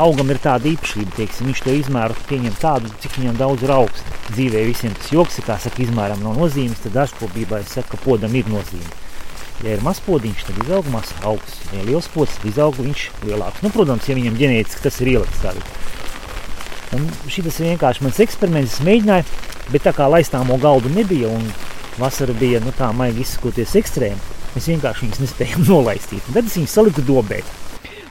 Augam 0.01 0.29
ir 0.29 0.37
tāda 0.41 0.69
īpašība, 0.69 1.15
teiksim, 1.17 1.49
viņš 1.49 1.63
to 1.65 1.73
izmēru 1.73 2.17
pieņem 2.29 2.57
tādu, 2.61 2.91
cik 3.01 3.17
viņam 3.17 3.39
daudz 3.39 3.65
ir 3.65 3.73
augsts. 3.73 4.17
Dzīvē 4.29 4.61
visiem 4.67 4.93
tas 4.93 5.09
joks 5.13 5.39
kā 5.45 5.57
saka, 5.61 5.81
izmēram 5.81 6.21
nav 6.21 6.37
nozīmes, 6.37 6.83
tad 6.83 6.93
dārzkopībā 6.99 7.63
es 7.63 7.73
saku, 7.73 7.95
ka 7.95 8.03
podam 8.03 8.37
ir 8.37 8.49
nozīme. 8.53 8.93
Ja 9.65 9.73
ir 9.73 9.81
mazs 9.81 10.03
podziņš, 10.05 10.43
tad 10.45 10.61
izaug 10.61 10.89
mazs 10.93 11.15
augsts. 11.25 11.63
Ja 11.73 11.81
ir 11.81 11.89
liels 11.89 12.09
pods, 12.13 12.37
tad 12.37 12.51
izaug 12.51 12.77
viņš 12.77 13.07
lielāks. 13.25 13.63
Nu, 13.65 13.73
protams, 13.73 14.05
ja 14.05 14.17
viņam 14.19 14.37
ģenētiski 14.37 14.85
tas 14.85 15.01
ir 15.01 15.15
ielikts 15.15 15.41
tādā. 15.41 15.65
Un 16.93 17.09
šis 17.25 17.57
ir 17.57 17.71
vienkārši 17.73 18.05
mans 18.05 18.21
eksperiments, 18.21 18.77
es 18.77 18.85
mēģināju, 18.85 19.25
bet 19.71 19.85
tā 19.87 19.93
kā 19.95 20.07
laistāmo 20.11 20.57
galdu 20.61 20.91
nebija 20.93 21.29
un 21.31 21.45
vasara 21.97 22.33
bija, 22.37 22.61
nu 22.63 22.73
tā 22.77 22.89
maigi 22.95 23.23
izsakoties 23.25 23.75
ekstrēmi, 23.79 24.35
mēs 24.55 24.67
vienkārši 24.73 25.07
viņus 25.07 25.23
nespējam 25.23 25.65
nolaistīt. 25.71 26.27
Tad 26.33 26.45
es 26.45 26.59
viņus 26.59 26.77
saliku 26.79 27.05
dobē. 27.07 27.41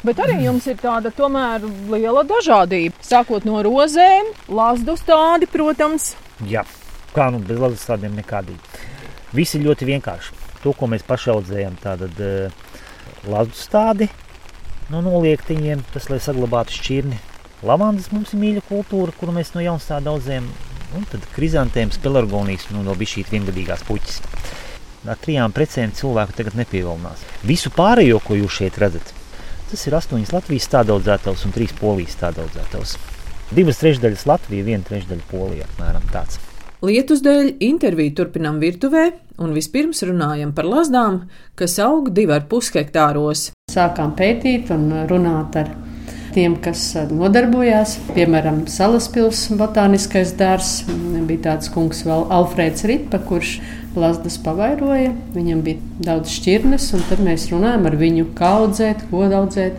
Bet 0.06 0.20
arī 0.22 0.36
jums 0.44 0.66
ir 0.70 0.76
tāda 0.78 1.10
tomēr 1.14 1.64
liela 1.90 2.22
dažādība. 2.26 2.94
Sākot 3.02 3.46
no 3.48 3.58
rozēm, 3.64 4.28
lazdu 4.54 4.94
stādi, 5.00 5.48
protams. 5.50 6.12
Jā, 6.46 6.62
kā 7.14 7.30
nu 7.34 7.40
bez 7.42 7.58
lazdu 7.58 7.80
stādiem 7.80 8.14
nekādīgi. 8.14 8.84
Visi 9.34 9.58
ļoti 9.62 9.88
vienkārši. 9.88 10.36
To, 10.62 10.74
ko 10.76 10.86
mēs 10.90 11.02
paši 11.06 11.32
audzējam, 11.34 11.74
tātad 11.82 12.22
uh, 12.22 12.54
lazdu 13.26 13.58
stādi 13.58 14.10
no 14.92 15.02
noliektiņiem, 15.02 15.82
tas, 15.94 16.06
lai 16.12 16.20
saglabātu 16.22 16.76
šķirni. 16.76 17.18
Lavandas 17.66 18.12
mums 18.12 18.34
ir 18.34 18.42
mīļa 18.42 18.62
kultūra, 18.68 19.14
kuru 19.16 19.34
mēs 19.34 19.54
no 19.56 19.64
jaunstāda 19.64 20.12
audzējam. 20.12 20.46
Un 20.94 21.04
tad 21.10 21.26
krizantēmas, 21.34 21.98
pelargonijas, 21.98 22.70
nu, 22.70 22.84
no 22.86 22.94
bišķīt 22.94 23.34
viengadīgās 23.34 23.82
puķis. 23.88 24.22
Ar 25.06 25.18
trijām 25.22 25.52
precēm 25.54 25.92
cilvēku 25.94 26.34
tagad 26.38 26.56
nepievilinās. 26.58 27.26
Visu 27.46 27.70
pārējo, 27.74 28.22
ko 28.22 28.38
jūs 28.38 28.60
šeit 28.60 28.78
redzat, 28.82 29.14
Tas 29.66 29.82
ir 29.88 29.96
astoņas 29.98 30.30
Latvijas 30.30 30.66
stādaudzētājs 30.68 31.40
un 31.48 31.54
trīs 31.54 31.72
polijas 31.74 32.14
stādaudzētājs. 32.14 32.92
Divas 33.56 33.80
trešdaļas 33.80 34.22
Latvija, 34.30 34.66
viena 34.66 34.86
trešdaļa 34.86 35.26
Polija. 35.30 35.66
Apmēram 35.72 36.06
tāds. 36.12 36.38
Lietus 36.86 37.22
dēļ 37.24 37.56
interviju 37.66 38.14
turpinām 38.20 38.60
virtuvē, 38.62 39.08
un 39.42 39.54
vispirms 39.56 40.04
runājam 40.06 40.52
par 40.54 40.68
lazdām, 40.70 41.24
kas 41.58 41.80
aug 41.82 42.12
divi 42.14 42.36
ar 42.36 42.46
pus 42.50 42.70
hektāros. 42.76 43.48
Sākām 43.72 44.14
pētīt 44.18 44.70
un 44.74 44.86
runāt 45.10 45.58
ar 45.58 45.72
tiem, 46.36 46.56
kas 46.60 46.82
nodarbojās. 47.10 47.96
Piemēram, 48.12 48.64
Salaspils 48.70 49.46
botāniskais 49.56 50.34
dārzs 50.36 50.84
bija 51.26 51.42
tāds 51.50 51.70
kungs, 51.72 52.04
vēl 52.06 52.26
Alfrēds 52.32 52.84
Ripa, 52.88 53.20
kurš 53.24 53.56
Lazdas 53.96 54.36
pavairoja, 54.44 55.14
viņam 55.32 55.62
bija 55.64 56.04
daudz 56.10 56.34
šķirnes, 56.36 56.90
un 56.96 57.04
tad 57.08 57.22
mēs 57.24 57.48
runājām 57.52 57.88
ar 57.88 57.96
viņu, 57.96 58.26
kā 58.36 58.52
audzēt, 58.60 59.06
ko 59.10 59.24
audzēt. 59.24 59.78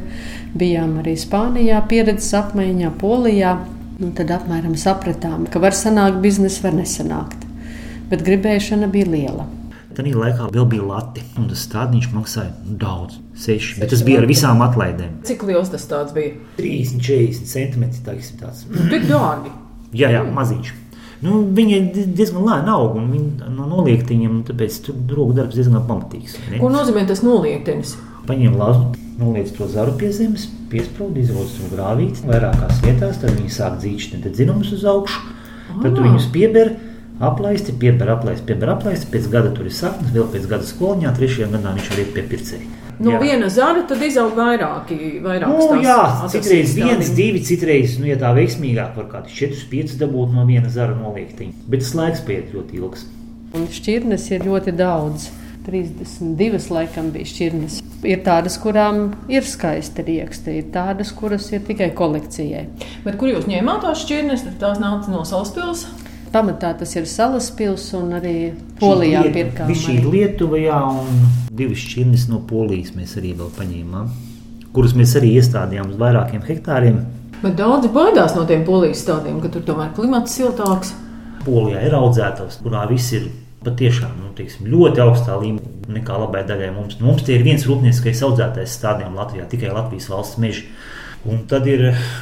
Bijām 0.58 0.96
arī 1.04 1.14
Spānijā, 1.20 1.84
pieredzes 1.92 2.34
apmaiņā, 2.40 2.96
Polijā. 2.98 3.58
Nu, 3.98 4.10
tad 4.18 4.34
apmēram 4.34 4.74
sapratām, 4.78 5.46
ka 5.50 5.62
var 5.62 5.78
sanākt 5.78 6.22
biznesa, 6.24 6.64
var 6.66 6.78
nesanākt. 6.80 7.46
Bet 8.10 8.26
gribēšana 8.26 8.90
bija 8.94 9.10
liela. 9.14 9.48
Tad 9.98 10.06
laikā 10.13 10.51
vēl 10.54 10.66
bija 10.70 10.84
lati, 10.86 11.24
un 11.42 11.48
tas 11.50 11.63
stādniņš 11.66 12.12
maksāja 12.13 12.51
daudz, 12.77 13.16
seši. 13.42 13.80
Bet 13.82 13.89
tas 13.89 14.04
bija 14.06 14.20
ar 14.22 14.27
visām 14.30 14.60
atlaidēm. 14.62 15.24
Cik 15.25 15.46
liels 15.50 15.72
tas 15.74 15.88
bija? 16.13 16.36
30, 16.60 17.01
40 17.01 17.50
centimetri. 17.50 18.20
Tas 18.38 18.62
ir 18.70 18.92
tik 18.92 19.08
dārgi. 19.10 19.50
Jā, 19.98 20.12
jā, 20.13 20.22
maziņš. 20.22 20.75
Nu, 21.25 21.39
viņi 21.58 21.80
diezgan 22.13 22.46
lēni 22.46 22.70
aug 22.70 23.00
un 23.00 23.08
viņi 23.10 23.50
no 23.56 23.66
noliektiņiem, 23.72 24.44
tāpēc 24.51 24.75
tur 24.86 25.18
roka 25.18 25.39
darbs 25.39 25.58
diezgan 25.58 25.82
pamatīgs. 25.89 26.36
Ne? 26.51 26.60
Ko 26.62 26.70
nozīmē 26.70 27.08
tas 27.10 27.24
noliektenis? 27.25 27.96
Paņem 28.30 28.58
lazu, 28.60 28.92
noliec 29.18 29.50
to 29.56 29.66
zaru 29.72 29.96
pie 29.98 30.12
zemes, 30.13 30.46
piesprūdi, 30.70 31.24
izrodas 31.25 31.56
to 31.58 31.72
grāvīti 31.72 32.27
vairākās 32.27 32.84
vietās, 32.86 33.18
tad 33.24 33.34
viņi 33.34 33.50
sāk 33.56 33.80
dzīvot 33.82 34.30
dzinumus 34.30 34.75
uz 34.77 34.86
augšu, 34.86 35.24
tad 35.82 35.96
tu 35.96 36.06
viņus 36.06 36.30
pieber. 36.36 36.75
Aplaisti, 37.19 37.74
pieber, 37.74 38.12
aplaisti, 38.13 38.45
pieber, 38.45 38.69
aplaisti. 38.75 39.07
Pēc 39.09 39.24
gada 39.33 39.50
tur 39.50 39.65
ir 39.65 39.74
saknes, 39.74 40.12
vēl 40.13 40.27
pēc 40.33 40.43
gada 40.51 40.67
skoliņā, 40.69 41.13
trešajā 41.17 41.47
gadā 41.55 41.71
viņš 41.74 41.89
arī 41.95 42.05
pie 42.13 42.24
pircēja. 42.29 42.67
No 43.01 43.15
jā. 43.15 43.21
viena 43.21 43.50
zara 43.53 43.81
tad 43.89 44.01
izaug 44.05 44.36
vairāki. 44.38 44.97
Nu, 45.21 45.57
jā, 45.81 45.97
citreiz 46.33 46.75
viens, 46.77 47.09
divi, 47.17 47.41
citreiz, 47.45 47.97
nu, 48.01 48.05
ja 48.09 48.17
tā 48.21 48.31
veiksmīgāk, 48.38 48.93
var 48.97 49.09
kādus 49.15 49.33
četrus, 49.38 49.65
piecus 49.69 49.97
dabūt 49.97 50.33
no 50.33 50.45
viena 50.50 50.69
zara 50.74 50.93
noliektiņa. 50.97 51.65
Bet 51.65 51.86
tas 51.86 51.93
laiks 51.97 52.24
paiet 52.25 52.53
ļoti 52.53 52.81
ilgs. 52.81 53.05
Un 53.57 53.67
šķirnes 53.74 54.31
ir 54.33 54.45
ļoti 54.50 54.77
daudz. 54.77 55.29
32 55.67 56.71
laikam 56.71 57.09
bija 57.12 57.27
šķirnes. 57.27 57.81
Ir 58.07 58.21
tādas, 58.24 58.55
kurām 58.62 59.09
ir 59.27 59.43
skaista 59.43 60.05
rieksta, 60.05 60.53
ir 60.53 60.69
tādas, 60.71 61.12
kuras 61.17 61.50
ir 61.51 61.65
tikai 61.67 61.89
kolekcijai. 61.97 62.67
Bet 63.03 63.17
kur 63.19 63.33
jūs 63.33 63.50
ņēmāt 63.50 63.83
tās 63.83 64.05
šķirnes? 64.05 64.45
Tās 64.62 64.79
nāca 64.79 65.12
no 65.12 65.25
Salaspils? 65.27 65.83
Pamatā 66.38 66.70
tas 66.77 66.91
ir 66.94 67.08
salas 67.10 67.48
pilsēta 67.58 67.98
un 67.98 68.12
arī 68.13 68.32
Polijā 68.77 69.24
pirkām. 69.34 69.65
Viņš 69.72 69.86
ir 69.89 70.03
Lietuvā 70.06 70.82
un 70.86 71.24
divas 71.50 71.82
šķirnes 71.82 72.27
no 72.29 72.44
Polijas 72.46 72.91
mēs 72.94 73.15
arī 73.17 73.32
vēl 73.39 73.50
paņēmām, 73.56 74.12
kurus 74.75 74.94
mēs 75.00 75.15
arī 75.17 75.32
iestādījām 75.39 75.89
uz 75.96 75.98
vairākiem 75.98 76.44
hektāriem. 76.46 77.00
Bet 77.41 77.58
daudzi 77.58 77.89
baidās 77.89 78.36
no 78.38 78.44
tiem 78.50 78.62
polijas 78.67 79.01
stādiem, 79.01 79.39
ka 79.41 79.50
tur 79.50 79.65
tomēr 79.65 79.89
klimats 79.98 80.38
siltāks. 80.38 80.94
Polijā 81.41 81.82
ir 81.89 81.98
audzētavas, 81.98 82.60
kurā 82.62 82.86
viss 82.91 83.17
ir 83.17 83.25
patiešām 83.65 84.13
nu, 84.22 84.29
teiksim, 84.38 84.70
ļoti 84.70 85.01
augstā 85.08 85.39
līmenī 85.41 85.98
nekā 85.98 86.22
labai 86.22 86.46
daļai 86.46 86.70
mums. 86.75 87.00
Mums 87.01 87.25
tie 87.25 87.39
ir 87.39 87.48
viens 87.50 87.65
rūpnieciskais 87.65 88.22
audzētais 88.29 88.77
stādiem 88.77 89.17
Latvijā, 89.17 89.50
tikai 89.50 89.74
Latvijas 89.74 90.12
valsts 90.13 90.38
meža. 90.44 90.70
Un 91.25 91.41
tad 91.50 91.65
ir 91.67 91.81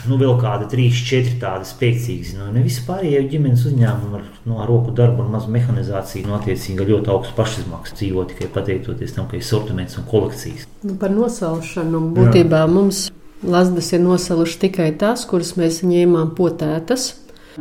nu, 0.09 0.17
vēl 0.17 0.37
kādi 0.41 0.69
trīs, 0.71 1.01
četri 1.05 1.35
tādi 1.41 1.67
spēcīgi. 1.69 2.37
Nu, 2.39 2.47
ne 2.53 2.63
visi 2.65 2.85
pārējie 2.87 3.25
ģimenes 3.33 3.65
uzņēmumi 3.69 4.17
ar, 4.19 4.23
nu, 4.47 4.59
ar 4.63 4.71
roku 4.71 4.93
darbu 4.95 5.25
un 5.25 5.33
mazu 5.35 5.51
mehanizāciju, 5.53 6.29
nu, 6.29 6.37
attiecīgi 6.39 6.87
ļoti 6.89 7.11
augstu 7.13 7.35
pašizmaksu 7.37 7.99
dzīvo 7.99 8.25
tikai 8.31 8.49
pateicoties 8.55 9.13
tam, 9.17 9.27
ka 9.29 9.37
ir 9.37 9.45
sortiments 9.45 9.99
un 9.99 10.07
kolekcijas. 10.09 10.65
Nu, 10.87 10.95
par 11.01 11.13
nosalšanu 11.13 12.01
būtībā 12.15 12.63
Jā. 12.63 12.71
mums 12.71 13.09
Lazdas 13.45 13.91
ir 13.93 13.99
nosalušas 14.01 14.57
tikai 14.63 14.87
tās, 14.97 15.25
kuras 15.29 15.51
mēs 15.59 15.83
ņēmām 15.85 16.31
potētas. 16.37 17.11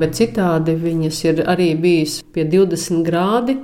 Bet 0.01 0.17
citādi 0.19 0.73
viņas 0.81 1.19
ir 1.27 1.43
arī 1.51 1.69
bijis 1.79 2.17
pie 2.35 2.47
20 2.49 3.05
grādi. 3.07 3.59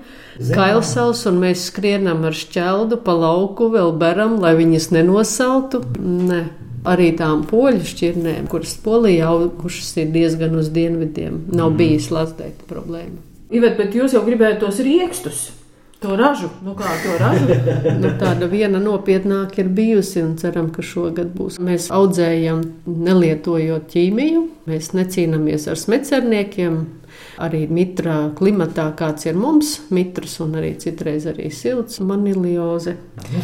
Kailsals, 0.52 1.24
un 1.30 1.40
mēs 1.42 1.64
skrienam 1.70 2.26
ar 2.28 2.36
šķeldu 2.36 3.00
pa 3.06 3.16
lauku, 3.18 3.70
vēl 3.72 3.94
beram, 3.98 4.36
lai 4.42 4.52
viņas 4.58 4.90
nenosaltu. 4.94 5.82
Ne 5.98 6.44
arī 6.88 7.10
tām 7.18 7.44
poļu 7.48 7.84
šķirnēm, 7.90 8.48
kuras 8.50 8.76
polijā 8.84 9.28
augušas 9.30 9.92
ir 10.00 10.12
diezgan 10.14 10.56
uz 10.60 10.70
dienvidiem, 10.72 11.46
nav 11.52 11.72
mm. 11.72 11.80
bijis 11.80 12.10
lasdeita 12.14 12.68
problēma. 12.70 13.20
Ivet, 13.50 13.76
bet 13.80 13.96
jūs 13.98 14.14
jau 14.14 14.22
gribējāt 14.26 14.60
tos 14.62 14.78
riekstus. 14.84 15.48
To 16.00 16.14
ražu, 16.16 16.48
nu 16.64 16.72
kā 16.78 16.88
to 17.02 17.16
ražu? 17.20 17.56
nu, 18.00 18.12
tāda 18.20 18.46
viena 18.48 18.80
nopietnāka 18.80 19.60
ir 19.60 19.68
bijusi, 19.76 20.22
un 20.24 20.38
ceram, 20.40 20.70
ka 20.72 20.84
šogad 20.86 21.34
būs. 21.36 21.58
Mēs 21.60 21.90
audzējam, 21.92 22.62
nelietojot 22.88 23.90
ķīmiju, 23.92 24.46
mēs 24.70 24.94
necīnāmies 24.96 25.68
ar 25.68 25.76
smecerniekiem, 25.76 26.78
arī 27.40 27.64
mitrā 27.72 28.16
klimatā, 28.36 28.86
kāds 28.98 29.26
ir 29.28 29.38
mums, 29.38 29.72
mitrs 29.94 30.38
un 30.44 30.56
arī 30.60 30.72
citreiz 30.80 31.26
arī 31.30 31.50
silts, 31.54 32.00
manilioze. 32.04 32.96
Nu, 33.30 33.42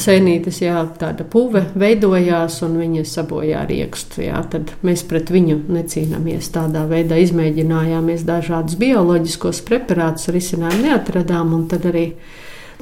Sēnītes, 0.00 0.60
jā, 0.64 0.80
tāda 1.00 1.26
puve 1.30 1.64
veidojās 1.78 2.60
un 2.66 2.78
viņa 2.82 3.04
sabojā 3.08 3.64
riekstu, 3.70 4.24
jā, 4.26 4.40
tad 4.50 4.74
mēs 4.86 5.04
pret 5.10 5.32
viņu 5.34 5.60
necīnāmies. 5.74 6.50
Tādā 6.54 6.84
veidā 6.90 7.18
izmēģinājāmies 7.24 8.26
dažādus 8.28 8.78
bioloģiskos 8.80 9.62
preparātus, 9.68 10.32
risinājumu 10.34 10.90
neatradām 10.90 11.54
un 11.56 11.68
tad 11.70 11.88
arī 11.90 12.08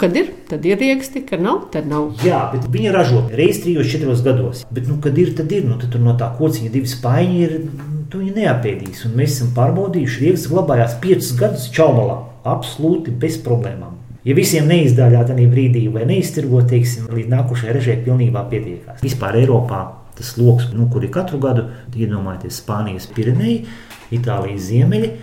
Kad 0.02 0.16
ir, 0.18 0.32
tad 0.50 0.64
ir 0.66 0.80
rieksti, 0.82 1.20
kad 1.22 1.38
nav, 1.38 1.68
tad 1.70 1.86
nav. 1.86 2.08
Jā, 2.26 2.40
bet 2.50 2.64
viņi 2.74 2.90
ražo 2.90 3.20
reizes 3.30 3.60
trijos, 3.62 3.86
četros 3.92 4.24
gados. 4.26 4.64
Bet, 4.74 4.88
nu, 4.90 4.96
kad 5.04 5.14
ir, 5.22 5.30
tad 5.38 5.52
ir. 5.54 5.62
Nu, 5.68 5.76
tad 5.78 5.94
no 6.02 6.16
tā 6.18 6.26
kociņa 6.40 6.72
divi 6.74 6.90
spaiņi 6.90 7.38
ir 7.44 7.54
tu 8.10 8.18
viņu 8.18 8.34
neapēdīsi. 8.40 9.06
Un 9.06 9.14
mēs 9.20 9.36
esam 9.36 9.52
pārbaudījuši, 9.54 10.24
rīks 10.24 10.48
glabājās 10.50 10.98
piecus 11.04 11.30
gadus 11.38 11.70
čaumalā, 11.78 12.18
absolūti 12.50 13.14
bez 13.22 13.38
problēmām. 13.46 13.94
Ja 14.26 14.34
visiem 14.38 14.66
neizdāļā 14.70 15.22
tajā 15.30 15.46
brīdī, 15.54 15.86
vai 15.94 16.04
neiztirgot, 16.10 16.68
teiksim, 16.74 17.08
līdz 17.14 17.30
nākošajai 17.32 17.78
režē 17.78 17.96
pilnībā 18.04 18.44
pietiekās. 18.50 19.00
Vispār 19.06 19.38
Eiropā 19.40 19.84
tas 20.18 20.34
lokus, 20.36 20.68
nu, 20.74 20.90
kur 20.92 21.06
ir 21.06 21.14
katru 21.14 21.40
gadu, 21.42 21.70
iedomājieties, 21.94 22.60
Spānijas 22.60 23.08
Pireneji, 23.14 23.64
Itālijas 24.18 24.66
ziemeļi, 24.68 25.14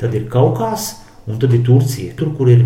tad 0.00 0.14
ir 0.14 0.30
Kaukās 0.32 0.92
un 1.28 1.42
tad 1.42 1.52
ir 1.54 1.66
Turcija. 1.66 2.14
Tur, 2.18 2.32
kur 2.38 2.50
ir 2.54 2.64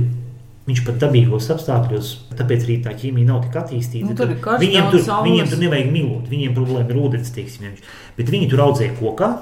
Viņš 0.63 0.81
pat 0.87 0.99
dabīgos 1.03 1.49
apstākļos, 1.51 2.09
tāpēc 2.39 2.67
arī 2.69 2.77
tā 2.85 2.93
ķīmija 2.95 3.27
nav 3.33 3.41
tik 3.43 3.57
attīstīta. 3.59 4.07
Nu, 4.07 4.15
tur 4.15 4.31
viņiem, 4.63 4.93
tur, 4.93 5.09
viņiem 5.27 5.49
tur 5.51 5.59
nevajag 5.59 5.89
milot, 5.91 6.29
viņiem 6.31 6.55
problēma 6.55 6.87
ir 6.87 7.01
ūdens, 7.03 7.33
teiksim, 7.35 7.73
bet 8.15 8.31
viņi 8.31 8.47
tur 8.53 8.63
audzē 8.69 8.93
kokā, 9.01 9.33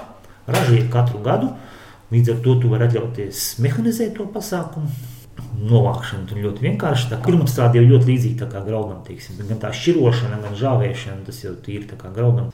ražojiet 0.49 0.89
katru 0.93 1.21
gadu. 1.27 1.50
Līdz 2.11 2.33
ar 2.33 2.41
to 2.43 2.57
tu 2.62 2.71
vari 2.73 2.89
atļauties 2.89 3.43
mehanizēt 3.62 4.17
to 4.17 4.25
pasākumu. 4.33 4.89
Novākšana 5.61 6.25
tur 6.31 6.41
ļoti 6.43 6.65
vienkārši. 6.65 7.21
Pirmapstrāde 7.23 7.79
jau 7.79 7.93
ļoti 7.93 8.09
līdzīga 8.09 8.49
graudam. 8.65 8.99
Teiksim. 9.07 9.39
Gan 9.47 9.61
tā 9.62 9.71
šķirošana, 9.77 10.41
gan 10.43 10.57
žāvēšana, 10.59 11.23
tas 11.29 11.39
jau 11.45 11.53
ir 11.71 11.87
kā 12.00 12.11
graudam. 12.17 12.49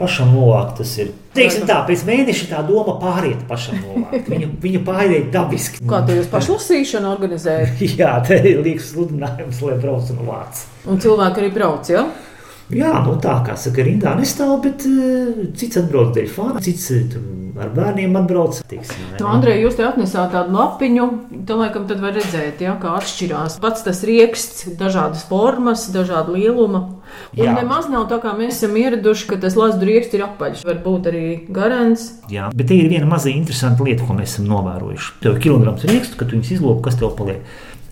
Pašam 0.00 0.30
novākt 0.32 0.78
tas 0.80 0.92
ir. 1.02 1.12
Teiksim 1.36 1.66
tā, 1.68 1.78
pēc 1.88 2.02
mēneša 2.08 2.48
tā 2.48 2.62
doma 2.64 2.94
pāriet 3.00 3.42
pašam 3.48 3.76
novākt. 3.82 4.28
Viņa, 4.32 4.48
viņa 4.62 4.80
pāriet 4.86 5.30
dabiski. 5.34 5.82
Kā 5.88 6.00
tu 6.08 6.16
jūs 6.16 6.30
pašlasīšanu 6.32 7.10
organizējat? 7.12 7.80
Jā, 8.00 8.14
te 8.24 8.40
ir 8.40 8.62
liekas 8.64 8.92
sludinājums, 8.94 9.60
lai 9.66 9.78
brauc 9.82 10.12
un 10.14 10.22
vāc. 10.28 10.64
Un 10.88 11.00
cilvēki 11.02 11.44
arī 11.44 11.52
brauc, 11.52 11.92
jā? 11.92 12.06
Ja? 12.06 12.30
Jā, 12.72 12.92
nu 13.04 13.18
tā 13.20 13.34
kā 13.44 13.56
saka, 13.58 13.84
rindā 13.84 14.14
nestāv, 14.16 14.54
bet 14.64 14.84
uh, 14.88 15.44
cits 15.58 15.76
atbrauc 15.80 16.14
dēļ 16.16 16.28
fana, 16.32 16.62
cits 16.64 16.86
uh, 16.94 17.16
ar 17.60 17.72
bērniem 17.74 18.16
atbrauc. 18.16 18.62
Tiksim, 18.70 19.10
nu, 19.18 19.26
Andrej, 19.28 19.60
jūs 19.66 19.76
te 19.76 19.84
atnesāt 19.84 20.32
tādu 20.32 20.56
lapiņu, 20.56 21.08
tad 21.48 21.60
laikam 21.60 21.84
tad 21.90 22.00
var 22.04 22.16
redzēt, 22.16 22.62
jā, 22.64 22.72
kā 22.80 22.94
atšķirās. 23.00 23.58
Pats 23.62 23.84
tas 23.84 24.00
rieksts, 24.08 24.70
dažādas 24.80 25.26
formas, 25.28 25.84
dažāda 25.92 26.32
lieluma. 26.32 27.01
Un 27.36 27.44
jā. 27.44 27.56
nemaz 27.56 27.88
nav 27.92 28.06
tā, 28.10 28.20
kā 28.22 28.34
mēs 28.38 28.58
esam 28.58 28.76
ieraduši, 28.80 29.26
ka 29.30 29.40
tas 29.42 29.56
lazdu 29.58 29.88
rieksts 29.88 30.18
ir 30.18 30.26
apaļš. 30.26 30.62
Varbūt 30.68 31.10
arī 31.12 31.24
garants. 31.52 32.08
Jā, 32.32 32.50
bet 32.56 32.70
te 32.70 32.78
ir 32.78 32.90
viena 32.92 33.08
maza 33.08 33.32
interesanta 33.32 33.84
lieta, 33.86 34.06
ko 34.08 34.16
mēs 34.18 34.36
esam 34.36 34.48
novērojuši. 34.52 35.12
Tev 35.24 35.36
ir 35.36 35.44
kilograms 35.48 35.84
riekstu, 35.88 36.20
kad 36.20 36.30
tu 36.30 36.38
viņus 36.38 36.54
izlūko, 36.58 36.80
kas 36.86 37.00
tev 37.00 37.14
paliek. 37.18 37.44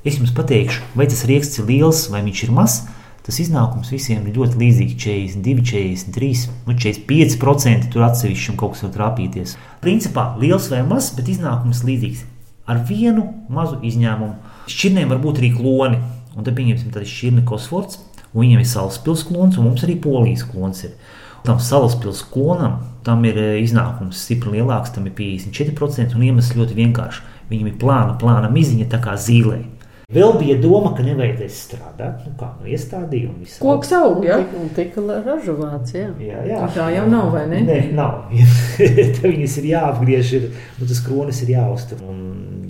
Es 0.05 0.17
jums 0.17 0.33
pateikšu, 0.37 0.95
vai 0.97 1.11
tas 1.13 1.27
rieksts 1.29 1.61
ir 1.61 1.69
liels 1.69 2.07
vai 2.13 2.25
viņš 2.25 2.47
ir 2.47 2.57
mazs 2.57 2.83
tas 3.31 3.39
iznākums 3.45 3.93
visiem 3.93 4.27
ir 4.27 4.37
ļoti 4.39 4.59
līdzīgs. 4.59 4.97
42, 5.01 5.63
43, 5.71 6.49
nu 6.67 6.75
45% 6.75 7.91
tur 7.93 8.07
atsevišķi 8.09 8.53
un 8.53 8.59
kaut 8.61 8.75
kas 8.75 8.85
var 8.87 8.95
trāpīties. 8.97 9.57
Principā 9.85 10.33
liels 10.41 10.67
vai 10.73 10.83
mazs, 10.87 11.13
bet 11.17 11.31
iznākums 11.31 11.85
līdzīgs. 11.87 12.25
Ar 12.71 12.83
vienu 12.87 13.27
mazu 13.51 13.81
izņēmumu. 13.87 14.35
Šķirnēm 14.71 15.13
var 15.15 15.23
būt 15.23 15.41
arī 15.43 15.53
kloni, 15.55 16.01
un 16.37 16.47
tad 16.47 16.57
pieņemsim 16.59 16.93
tādu 16.95 17.09
šķirni 17.11 17.47
kosforts, 17.47 18.01
un 18.33 18.45
viņiem 18.45 18.63
ir 18.63 18.71
salaspils 18.71 19.27
klons, 19.29 19.59
un 19.59 19.71
mums 19.71 19.85
arī 19.87 19.99
polijas 20.01 20.47
klons 20.49 20.85
ir. 20.87 20.95
Tam 21.47 21.61
salaspils 21.63 22.23
klonam 22.31 22.81
tam 23.07 23.25
ir 23.25 23.39
eh, 23.41 23.59
iznākums 23.65 24.25
stipri 24.27 24.59
lielāks, 24.59 24.95
tam 24.95 25.09
ir 25.09 25.17
54%, 25.17 26.17
un 26.17 26.25
iemesls 26.29 26.57
ļoti 26.59 26.79
vienkāršs. 26.79 27.27
Viņam 27.51 27.71
ir 27.71 27.77
plāna, 27.81 28.17
plāna 28.21 28.51
miziņa, 28.53 28.89
tā 28.93 29.01
kā 29.03 29.17
zīlē. 29.19 29.63
Vēl 30.11 30.33
bija 30.41 30.57
doma, 30.59 30.91
ka 30.97 31.05
nevajadzēs 31.07 31.59
strādāt. 31.69 32.25
Nu, 32.27 32.33
kā 32.39 32.49
nu 32.59 32.71
iestādīja 32.71 33.29
un 33.31 33.37
viss. 33.45 33.61
Koks 33.63 33.93
aug, 33.95 34.25
ja? 34.27 34.41
Tika 34.75 35.05
ražots, 35.07 35.95
jā. 35.95 36.09
jā, 36.19 36.41
jā. 36.51 36.65
Tā 36.75 36.89
jau 36.97 37.05
nav, 37.11 37.29
vai 37.35 37.45
ne? 37.51 37.61
Nē, 37.67 37.79
nav. 37.95 38.33
Viņas 39.23 39.55
ir 39.63 39.69
jāapgriež, 39.71 40.33
ir, 40.39 40.49
nu, 40.81 40.89
tas 40.91 41.03
kronis 41.07 41.43
ir 41.47 41.55
jāuztur. 41.55 42.03
Un 42.11 42.70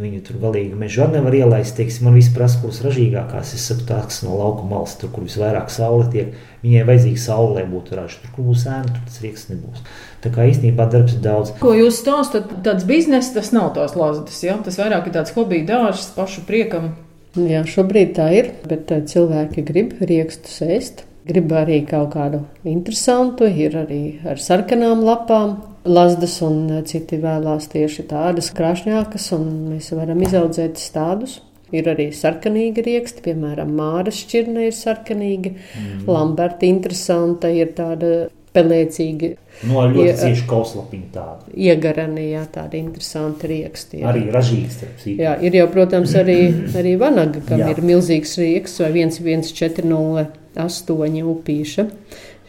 Viņu 0.00 0.20
tur 0.24 0.38
galīgi 0.40 0.78
mežā 0.80 1.04
nevar 1.12 1.34
ielaist. 1.36 1.74
Teiksim, 1.76 2.06
man 2.06 2.14
viss 2.16 2.32
prasa, 2.32 2.60
kuras 2.62 2.78
ražīgākās. 2.84 3.50
Es 3.56 3.66
saku, 3.68 3.84
tās 3.88 4.22
no 4.24 4.38
lauka 4.38 4.64
malas, 4.64 4.94
tur, 4.96 5.10
kur 5.12 5.26
visvairāk 5.26 5.68
saule 5.72 6.06
tiek. 6.14 6.30
Viņai 6.62 6.86
vajadzīga 6.88 7.20
saule, 7.20 7.58
lai 7.58 7.66
būtu 7.68 7.98
raža. 7.98 8.22
Tur, 8.22 8.32
kur 8.36 8.48
būs 8.48 8.64
ēna, 8.70 8.88
tur 8.88 9.04
tas 9.04 9.20
rieks 9.20 9.44
nebūs. 9.50 9.84
Tā 10.24 10.32
kā 10.32 10.48
īstenībā 10.48 10.88
darbs 10.92 11.18
ir 11.18 11.22
daudz. 11.24 11.52
Ko 11.60 11.74
jūs 11.76 12.00
stāstat, 12.00 12.48
tāds 12.64 12.88
bizness, 12.88 13.34
tas 13.36 13.52
nav 13.56 13.74
tās 13.76 13.92
lazdas, 13.98 14.40
ja? 14.46 14.56
tas 14.64 14.80
vairāk 14.80 15.10
ir 15.10 15.16
tāds 15.18 15.36
hobija 15.36 15.68
dārsts 15.74 16.16
pašu 16.16 16.46
priekam. 16.48 16.94
Jā, 17.38 17.60
šobrīd 17.68 18.16
tā 18.16 18.26
ir, 18.34 18.50
bet 18.66 18.90
eh, 18.90 19.04
cilvēki 19.06 19.62
grib 19.68 19.94
riekstus 20.02 20.62
ēst. 20.66 21.04
Grib 21.28 21.52
arī 21.54 21.82
kaut 21.86 22.14
kādu 22.16 22.40
interesantu, 22.66 23.46
ir 23.46 23.76
arī 23.84 24.02
ar 24.26 24.40
sarkanām 24.40 25.04
lapām. 25.06 25.58
Lazdas 25.84 26.40
un 26.44 26.68
eh, 26.68 26.82
citi 26.88 27.16
vēlās 27.20 27.68
tieši 27.72 28.02
tādas 28.10 28.50
krāšņākas, 28.56 29.30
un 29.36 29.46
mēs 29.70 29.86
varam 29.96 30.20
izaudzēt 30.26 30.76
tādus. 30.94 31.32
Ir 31.70 31.86
arī 31.86 32.08
sarkanīgi 32.10 32.82
rieksti, 32.82 33.22
piemēram, 33.28 33.70
māra 33.78 34.10
šķirne 34.10 34.64
ir 34.66 34.74
sarkanīga, 34.74 35.52
mm. 35.54 36.00
lamberta 36.10 36.66
interesanta, 36.66 37.46
ir 37.54 37.70
tāda 37.76 38.26
pelēcīga. 38.50 39.28
No 39.70 39.84
nu, 39.86 39.94
ļoti 39.94 40.16
cieši 40.18 40.42
kauslapiņa 40.50 41.10
tāda. 41.14 41.46
Iegarani, 41.54 42.24
jā, 42.32 42.42
tāda 42.50 42.74
interesanta 42.80 43.46
rieksti. 43.50 44.00
Jā. 44.02 44.10
Arī 44.10 44.22
ražīgs. 44.34 44.76
Jā, 45.06 45.38
ir 45.46 45.52
jau, 45.60 45.68
protams, 45.70 46.10
arī, 46.18 46.38
arī 46.80 46.92
vanaga, 47.00 47.38
kam 47.46 47.58
jā. 47.62 47.68
ir 47.70 47.78
milzīgs 47.86 48.32
rieksts 48.42 48.82
vai 48.82 48.90
1148 48.96 51.22
upīša 51.36 51.82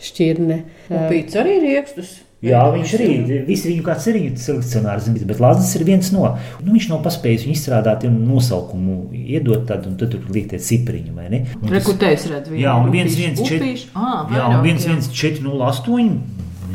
šķirne. 0.02 0.58
Upīts 0.90 1.38
arī 1.38 1.62
riekstus. 1.68 2.31
Jā, 2.42 2.62
viņš 2.74 2.92
arī 2.98 3.08
visi 3.46 3.70
viņu 3.70 3.84
kā 3.86 3.94
ceriņu 4.02 4.32
selekcionārs, 4.42 5.12
bet 5.30 5.42
Lācis 5.44 5.76
ir 5.78 5.84
viens 5.86 6.08
no. 6.10 6.24
Nu, 6.64 6.74
viņš 6.74 6.88
nav 6.90 7.04
paspējis 7.06 7.46
viņu 7.46 7.54
izstrādāt 7.54 8.08
un 8.10 8.16
nosaukumu 8.26 8.96
iedot 9.14 9.68
tādu, 9.70 9.92
un 9.92 10.00
tad 10.00 10.16
tur 10.16 10.26
liek 10.34 10.48
tie 10.50 10.58
cipriņi, 10.58 11.14
vai 11.14 11.28
ne? 11.30 11.44
Un 11.60 11.68
tas, 11.68 11.76
Rekutējs 11.76 12.26
redz 12.32 12.50
vienu. 12.50 12.64
Jā, 12.64 12.74
un 12.82 12.90
viens, 12.96 13.20
viens, 13.20 13.44
četri, 13.46 13.76
jā, 13.78 14.48
un 14.48 14.66
viens, 14.66 14.90
viens, 14.90 15.12
četri, 15.14 15.46
nul 15.46 15.62
astoņi, 15.70 16.18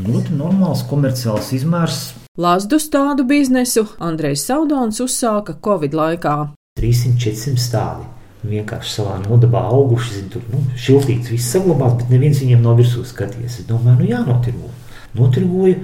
ļoti 0.07 0.39
normāls 0.39 0.87
komerciāls 0.87 1.51
izmērs. 1.59 2.01
Lazdus 2.39 2.87
tādu 2.93 3.27
biznesu 3.27 3.89
Andrejs 3.99 4.47
Saudons 4.47 5.03
uzsāka 5.03 5.59
Covid 5.67 5.99
laikā. 5.99 6.37
300-400 6.79 7.59
stādi 7.59 8.13
vienkārši 8.47 8.99
savā 9.01 9.19
nodabā 9.25 9.67
auguši, 9.75 10.21
zin, 10.21 10.27
tur 10.31 10.47
nu, 10.53 10.63
šiltīts, 10.79 11.33
viss 11.35 11.51
saglabāts, 11.57 12.05
bet 12.05 12.13
neviens 12.15 12.39
viņiem 12.45 12.63
nav 12.63 12.79
virsū 12.79 13.03
skatījies. 13.09 13.63
Es 13.65 13.67
domāju, 13.67 14.05
nu 14.05 14.13
jānotirgo 14.13 14.76
notirgoju, 15.15 15.77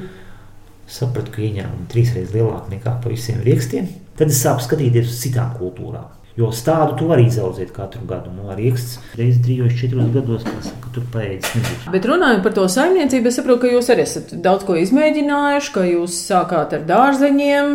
sapratu, 0.92 1.32
ka 1.34 1.44
ieņēmumi 1.44 1.84
ir 1.84 1.92
trīsreiz 1.92 2.34
lielāki 2.34 2.76
nekā 2.76 2.96
pa 3.02 3.12
visiem 3.12 3.40
rīkstiem. 3.44 3.86
Tad 4.18 4.32
es 4.32 4.42
sāku 4.44 4.66
skatīties 4.66 5.08
uz 5.08 5.20
citām 5.22 5.54
kultūrām. 5.56 6.10
Jo 6.36 6.48
stādu 6.56 6.94
tu 6.96 7.06
vari 7.10 7.26
izaudzēt 7.28 7.74
katru 7.76 8.06
gadu. 8.08 8.30
No 8.32 8.46
nu, 8.46 8.54
rīksts 8.56 9.16
reizes 9.18 9.42
trijos, 9.44 9.74
četros 9.76 10.08
gados, 10.14 10.46
ka 10.80 10.92
tur 10.94 11.04
paēdis 11.12 11.50
nebūs. 11.58 11.88
Bet 11.92 12.08
runājot 12.08 12.40
par 12.44 12.54
to 12.56 12.64
saimniecību, 12.72 13.28
es 13.28 13.36
saprotu, 13.36 13.66
ka 13.66 13.72
jūs 13.74 13.90
arī 13.92 14.06
esat 14.06 14.32
daudz 14.44 14.64
ko 14.68 14.76
izmēģinājuši, 14.80 15.72
ka 15.74 15.84
jūs 15.90 16.16
sākāt 16.30 16.72
ar 16.78 16.86
dārzeņiem, 16.88 17.74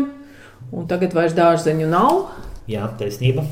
un 0.73 0.89
tagad 0.89 1.13
vairs 1.13 1.37
dārzeņu 1.37 1.91
nav. 1.91 2.23
Jā, 2.69 2.89
taisnība. 2.97 3.45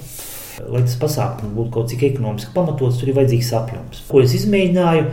Lai 0.65 0.81
tas 0.87 0.97
pasākums 0.97 1.53
būtu 1.53 1.73
kaut 1.75 1.93
cik 1.93 2.07
ekonomiski 2.09 2.55
pamatots, 2.55 2.97
tur 2.97 3.11
ir 3.11 3.19
vajadzīgs 3.19 3.53
apjoms. 3.59 4.01
Ko 4.09 4.25
es 4.25 4.33
izmēģināju? 4.39 5.05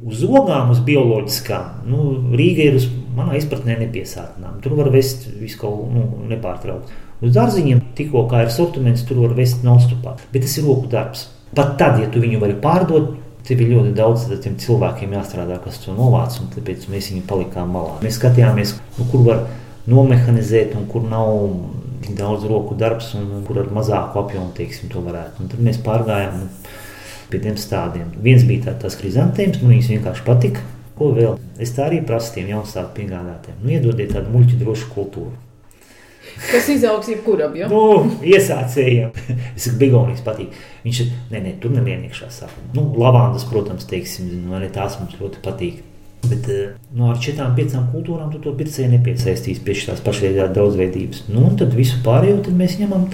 Uz 0.00 0.22
ogām, 0.24 0.70
uz 0.72 0.80
bioloģiskām, 0.84 1.82
nu, 1.90 2.04
Rīga 2.32 2.70
ir 2.70 2.78
uz 2.78 2.86
manā 3.16 3.36
izpratnē 3.36 3.76
nepiesātināma. 3.82 4.60
Tur 4.64 4.78
var 4.78 4.88
vest 4.94 5.26
visu 5.36 5.58
kaut 5.60 5.90
nu, 5.92 6.06
nepārtraukti. 6.30 6.96
Uz 7.20 7.34
dārziņiem 7.36 7.82
tikko 7.98 8.24
kā 8.30 8.46
ir 8.46 8.52
sortiments, 8.54 9.04
tur 9.04 9.20
var 9.26 9.34
vest 9.36 9.64
non-stopā. 9.66 10.14
Bet 10.32 10.46
tas 10.46 10.56
ir 10.56 10.64
roku 10.64 10.88
darbs. 10.88 11.26
Pat 11.56 11.74
tad, 11.80 11.98
ja 12.00 12.08
tu 12.08 12.22
viņu 12.22 12.40
vari 12.40 12.56
pārdot, 12.62 13.12
tev 13.44 13.60
ir 13.60 13.74
ļoti 13.74 13.92
daudz 13.98 14.24
cilvēkiem 14.64 15.12
jāstrādā, 15.18 15.58
kas 15.64 15.82
to 15.84 15.92
novāc, 15.96 16.38
un 16.40 16.48
tāpēc 16.54 16.88
mēs 16.92 17.10
viņu 17.12 17.26
palikām 17.28 17.72
malā. 17.74 17.98
Mēs 18.04 18.16
skatījāmies, 18.20 18.76
nu, 18.96 19.08
kur 19.12 19.26
var 19.26 19.44
nomehanizēt 19.90 20.76
un 20.78 20.86
kur 20.88 21.04
nav 21.10 21.34
daudz 22.16 22.46
roku 22.48 22.76
darbs 22.78 23.12
un 23.18 23.42
kur 23.46 23.60
ar 23.60 23.72
mazāku 23.74 24.22
apjomu, 24.22 24.52
teiksim, 24.56 24.88
to 24.92 25.02
varētu. 25.04 25.42
Un 25.42 25.52
tad 25.52 25.64
mēs 25.64 25.80
pārgājām. 25.84 26.44
Nu, 26.44 26.69
pie 27.30 27.42
tiem 27.44 27.58
stādiem. 27.60 28.08
Viens 28.24 28.46
bija 28.48 28.68
tā, 28.68 28.76
tas 28.84 28.98
krizantēms, 29.00 29.60
man 29.62 29.74
viņas 29.74 29.92
vienkārši 29.94 30.26
patika. 30.26 30.64
Ko 30.98 31.12
vēl? 31.16 31.38
Es 31.60 31.72
tā 31.76 31.86
arī 31.86 32.02
prasu 32.06 32.34
tiem 32.36 32.50
jaunstādiem 32.52 32.96
piegādātājiem. 32.98 33.62
Nu, 33.62 33.72
iedodiet 33.76 34.12
tādu 34.16 34.34
muļķu 34.34 34.58
drošu 34.60 34.90
kultūru. 34.94 35.36
Kas 36.50 36.68
izaugs 36.72 37.08
jebkuram, 37.10 37.54
ja? 37.56 37.68
Nu, 37.70 38.04
iesācējiem. 38.24 39.12
es 39.56 39.66
saku, 39.66 39.78
bigonijas 39.80 40.22
patīk. 40.24 40.56
Viņš 40.84 41.00
ir, 41.04 41.12
nē, 41.32 41.42
nē, 41.46 41.54
tur 41.62 41.72
nevien 41.74 42.04
iekšā 42.06 42.28
sākuma. 42.34 42.68
Nu, 42.76 42.84
lavandas, 43.00 43.46
protams, 43.48 43.88
teiksim, 43.88 44.28
nu, 44.44 44.54
arī 44.58 44.70
tās 44.74 44.98
mums 45.00 45.16
ļoti 45.20 45.42
patīk. 45.44 45.80
Bet 46.28 46.48
eh, 46.48 46.74
no 46.92 47.06
nu, 47.06 47.10
ar 47.14 47.18
četrām, 47.22 47.54
piecām 47.56 47.86
kultūrām 47.94 48.28
tu 48.34 48.40
to 48.44 48.52
pircēju 48.58 48.90
nepiesaistīsi 48.92 49.62
pie 49.64 49.74
šīs 49.78 50.02
pašreizējās 50.04 50.52
daudzveidības. 50.56 51.22
Nu, 51.32 51.46
un 51.48 51.56
tad 51.60 51.72
visu 51.76 51.96
pārējo 52.04 52.52
mēs 52.56 52.76
ņemam 52.80 53.06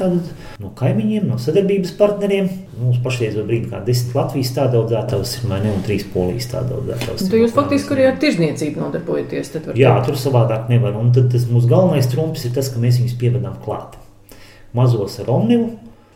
no 0.60 0.72
kaimiņiem, 0.76 1.28
no 1.30 1.38
sadarbības 1.40 1.94
partneriem. 2.00 2.50
Mums 2.80 2.98
pašreizējā 3.04 3.46
brīdī 3.46 3.70
kā 3.70 3.80
desmit 3.86 4.18
Latvijas 4.18 4.52
tādā 4.58 4.82
audzētājs 4.82 5.36
ir 5.38 5.54
ne 5.54 5.72
un 5.72 5.86
trīs 5.86 6.04
polijas 6.12 6.50
tādā 6.50 6.76
audzētājs. 6.80 7.24
Tad 7.30 7.38
jūs 7.40 7.54
faktiski 7.56 7.96
arī 7.96 8.08
ar 8.10 8.20
tirzniecību 8.20 8.82
nodarbojaties? 8.82 9.54
Jā, 9.78 9.94
tur 10.04 10.18
savādāk 10.20 10.68
nevar. 10.72 10.98
Un 10.98 11.14
tad 11.16 11.30
tas 11.32 11.46
mūsu 11.48 11.70
galvenais 11.70 12.10
trumps 12.10 12.44
ir 12.44 12.56
tas, 12.58 12.72
ka 12.72 12.82
mēs 12.82 13.00
viņus 13.00 13.16
pievedam 13.22 13.56
klāt. 13.64 13.96
Mazos 14.76 15.20
ar 15.22 15.30
omnivu 15.32 15.70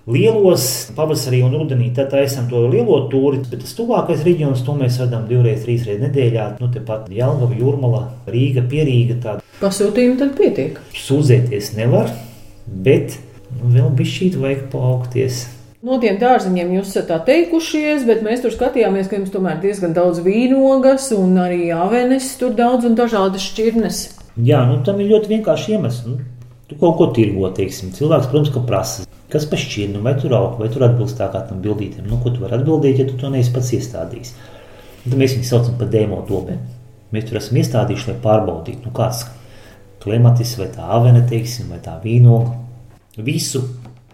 Lielos 0.09 0.63
pavasarī 0.97 1.43
un 1.45 1.53
rudenī 1.53 1.91
tad 1.93 2.15
esam 2.17 2.47
to 2.49 2.63
lielo 2.73 3.03
tūri, 3.13 3.43
bet 3.51 3.61
tas 3.61 3.75
tuvākais 3.77 4.23
reģions 4.25 4.63
to 4.65 4.73
mēs 4.79 4.97
redzam 5.03 5.27
divreiz, 5.29 5.61
trīsreiz 5.67 6.01
nedēļā. 6.01 6.47
Nu, 6.63 6.71
tepat 6.73 7.11
Jālgava, 7.13 7.53
Jūrmala, 7.59 8.01
Rīga, 8.33 8.65
Pierīga. 8.71 9.19
Tāda. 9.21 9.45
Pasūtījumu 9.61 10.17
tad 10.23 10.33
pietiek. 10.39 10.81
Sūdzēties 10.97 11.75
nevar, 11.77 12.09
bet 12.65 13.19
nu, 13.59 13.75
vēl 13.77 13.93
bišķīt 14.01 14.41
vajag 14.41 14.65
paaugties. 14.73 15.45
No 15.85 16.01
tiem 16.01 16.17
dārziņiem 16.21 16.75
jūs 16.79 16.95
esat 16.95 17.07
tā 17.13 17.21
teikušies, 17.29 18.09
bet 18.09 18.25
mēs 18.25 18.41
tur 18.45 18.57
skatījāmies, 18.57 19.07
ka 19.09 19.21
jums 19.21 19.37
tomēr 19.37 19.61
diezgan 19.61 19.93
daudz 19.97 20.25
vīnogas 20.25 21.13
un 21.17 21.37
arī 21.45 21.71
avenes 21.77 22.35
tur 22.41 22.57
daudz 22.57 22.89
un 22.89 22.97
dažādas 22.97 23.45
šķirnes. 23.53 24.03
Jā, 24.41 24.65
nu 24.69 24.81
tam 24.85 25.01
ir 25.01 25.13
ļoti 25.13 25.37
vienkārši 25.37 25.77
iemesls. 25.77 26.03
Nu, 26.09 26.19
tu 26.69 26.77
kaut 26.81 26.97
ko 26.97 27.13
tirgo, 27.17 27.53
teiksim. 27.57 27.93
Cilvēks, 27.97 28.33
protams, 28.33 28.53
ka 28.57 28.65
prasa. 28.65 29.09
Kas 29.31 29.47
pašķirna, 29.51 30.01
vai 30.03 30.17
tur 30.19 30.35
aug, 30.35 30.57
vai 30.59 30.69
tur 30.73 30.85
atbilst 30.89 31.19
tā 31.21 31.29
kā 31.31 31.45
tam 31.47 31.61
bildītam? 31.63 32.09
Nu, 32.11 32.19
ko 32.23 32.33
tu 32.35 32.43
vari 32.43 32.57
atbildēt, 32.59 32.99
ja 32.99 33.07
tu 33.07 33.19
to 33.21 33.31
neesi 33.31 33.53
pats 33.55 33.71
iestādījis? 33.77 34.33
Tad 35.05 35.15
mēs 35.17 35.37
viņus 35.37 35.53
saucam 35.53 35.77
par 35.79 35.91
dēmo 35.93 36.19
dobēm. 36.29 36.65
Mēs 37.15 37.29
tur 37.29 37.39
esam 37.39 37.61
iestādījuši, 37.61 38.11
lai 38.11 38.17
pārbaudītu, 38.25 38.87
nu, 38.87 38.95
kāds 38.97 39.23
klimatis 40.03 40.57
vai 40.59 40.69
tā 40.75 40.89
avene, 40.97 41.23
teiksim, 41.31 41.71
vai 41.71 41.79
tā 41.85 41.95
vīnoga. 42.03 42.57
Visu 43.23 43.63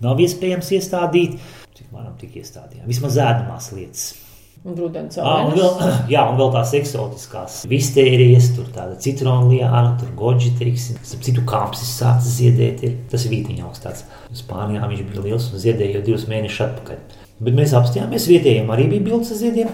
nav 0.05 0.20
iespējams 0.20 0.72
iestādīt, 0.76 1.40
cik 1.76 1.90
varam 1.92 2.14
tik 2.20 2.37
iestādījām. 2.42 2.87
Vismaz 2.88 3.18
ēdamās 3.22 3.72
lietas. 3.76 4.25
Un 4.66 4.74
rudens 4.74 5.14
Ah, 5.22 5.44
un 5.46 5.55
vēl, 5.55 5.76
jā, 6.14 6.24
un 6.26 6.40
vēl 6.40 6.50
tās 6.57 6.72
eksotiskās 6.74 7.61
vistērijas, 7.70 8.48
tur 8.57 8.66
tāda 8.74 8.96
citronliāna, 9.02 9.94
tur 10.00 10.11
goģi, 10.18 10.52
teiksim, 10.59 10.98
citu 11.07 11.44
kāpsis 11.46 11.92
sācis 12.00 12.40
ziedēt. 12.40 12.83
Ir. 12.83 12.96
Tas 13.12 13.26
ir 13.26 13.35
vītiņa 13.37 13.68
augstāks. 13.68 14.05
Spānijā 14.35 14.90
viņš 14.90 15.07
bija 15.12 15.26
liels 15.29 15.48
un 15.52 15.62
ziedēja 15.62 16.00
jau 16.00 16.05
divus 16.11 16.26
mēnešus 16.33 16.64
atpakaļ. 16.66 17.02
Bet 17.46 17.59
mēs 17.59 17.76
apstājāmies 17.79 18.26
vietējiem, 18.33 18.70
arī 18.74 18.88
bija 18.90 19.07
bildes 19.11 19.35
ziediem. 19.38 19.70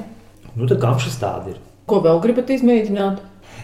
Nu, 0.52 0.68
tā 0.68 0.76
kāpšas 0.82 1.16
tāda 1.22 1.54
ir. 1.54 1.60
Ko 1.88 2.02
vēl 2.04 2.20
gribat 2.22 2.50
izmēģināt? 2.52 3.22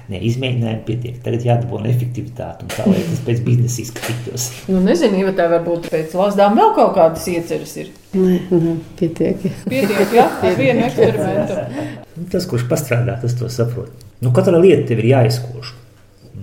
Ne, 0.09 0.21
izmēģinājumi 0.25 0.85
pietiek. 0.87 1.17
Tagad 1.25 1.45
jādabūna 1.45 1.91
efektivitāte 1.91 2.65
un 2.65 2.73
tā, 2.73 2.87
lai 2.89 3.03
tas 3.05 3.21
pēc 3.27 3.43
biznesa 3.45 3.83
izskatītos. 3.83 4.47
Nu, 4.73 4.81
nezinu, 4.85 5.21
vai 5.27 5.35
tā 5.37 5.49
varbūt 5.53 5.91
pēc 5.93 6.15
lasdām 6.17 6.57
vēl 6.57 6.73
kaut 6.79 6.95
kādas 6.97 7.27
ieceras 7.29 7.75
ir. 7.83 7.91
Nē, 8.17 8.39
nē, 8.49 8.77
pietiek. 8.97 9.45
Pietiek, 9.69 10.15
jā, 10.17 10.25
ar 10.49 10.57
vienu 10.57 10.87
eksperimentu. 10.87 11.59
Tas, 12.33 12.49
kurš 12.49 12.65
pastrādā, 12.71 13.19
tas 13.21 13.37
to 13.37 13.51
saprot. 13.53 13.93
Nu, 14.25 14.33
katra 14.35 14.57
lieta 14.57 14.89
tev 14.89 15.05
ir 15.05 15.13
jāizkož. 15.13 15.75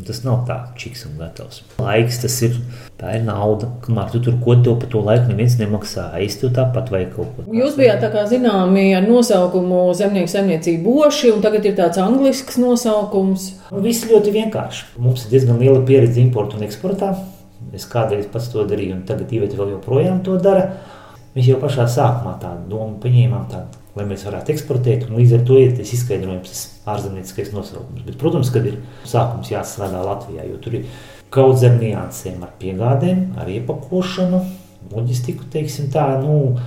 Tas 0.06 0.20
nav 0.26 0.44
tā, 0.48 0.56
čiks 0.78 1.06
un 1.08 1.16
gatavs. 1.20 1.62
Laiks 1.82 2.20
tas 2.22 2.36
ir, 2.46 2.58
tā 3.00 3.14
ir 3.18 3.24
nauda. 3.26 3.70
Kamēr 3.86 4.12
tu 4.14 4.22
tur 4.26 4.36
ko 4.44 4.58
tev 4.66 4.76
par 4.82 4.90
to 4.92 5.04
laiku 5.06 5.30
neviens 5.32 5.56
nemaksā, 5.60 6.08
aiztev 6.20 6.52
tāpat 6.58 6.92
vai 6.94 7.04
kaut 7.14 7.32
ko. 7.36 7.46
Jūs 7.56 7.78
bijāt 7.80 8.04
tā 8.04 8.12
kā 8.14 8.26
zināmi 8.30 8.88
ar 8.98 9.08
nosaukumu 9.08 9.86
zemnieku 9.98 10.34
saimniecību 10.34 10.84
boši, 10.86 11.32
un 11.36 11.46
tagad 11.46 11.66
ir 11.70 11.78
tāds 11.80 12.02
anglisks 12.02 12.60
nosaukums. 12.62 13.48
Nu, 13.72 13.86
Viss 13.86 14.10
ļoti 14.10 14.36
vienkārši. 14.36 14.92
Mums 15.02 15.26
ir 15.26 15.38
diezgan 15.38 15.62
liela 15.62 15.82
pieredze 15.88 16.22
importā 16.24 16.60
un 16.60 16.68
eksportā. 16.68 17.14
Es 17.76 17.88
kādreiz 17.90 18.28
pats 18.32 18.52
to 18.54 18.66
darīju, 18.68 19.00
un 19.00 19.08
tagad 19.08 19.32
Iveta 19.34 19.58
vēl 19.58 19.78
joprojām 19.78 20.22
to 20.26 20.38
dara. 20.42 20.68
Mēs 21.36 21.50
jau 21.50 21.58
pašā 21.60 21.88
sākumā 21.92 22.38
tādu 22.40 22.70
domu 22.72 23.00
paņēmām, 23.04 23.48
tādu, 23.52 23.85
lai 23.96 24.06
mēs 24.10 24.26
varētu 24.28 24.54
eksportēt, 24.54 25.08
un 25.08 25.20
līdz 25.20 25.38
ar 25.38 25.44
to 25.48 25.58
ir 25.62 25.76
tas 25.78 25.92
izskaidrojums, 25.96 26.52
tas 26.52 26.64
ārzemnieciskais 26.96 27.52
nosaukums. 27.56 28.04
Bet, 28.06 28.18
protams, 28.22 28.52
kad 28.54 28.68
ir 28.68 28.80
sākums 29.08 29.52
jāstrādā 29.54 30.04
Latvijā, 30.04 30.48
jo 30.50 30.60
tur 30.62 30.80
ir 30.82 30.90
kaut 31.34 31.60
zem 31.62 31.80
niansēm 31.82 32.44
ar 32.46 32.52
piegādēm, 32.60 33.28
ar 33.40 33.52
iepakošanu, 33.52 34.42
loģistiku, 34.92 35.48
teiksim 35.52 35.90
tā, 35.94 36.08
nu, 36.22 36.58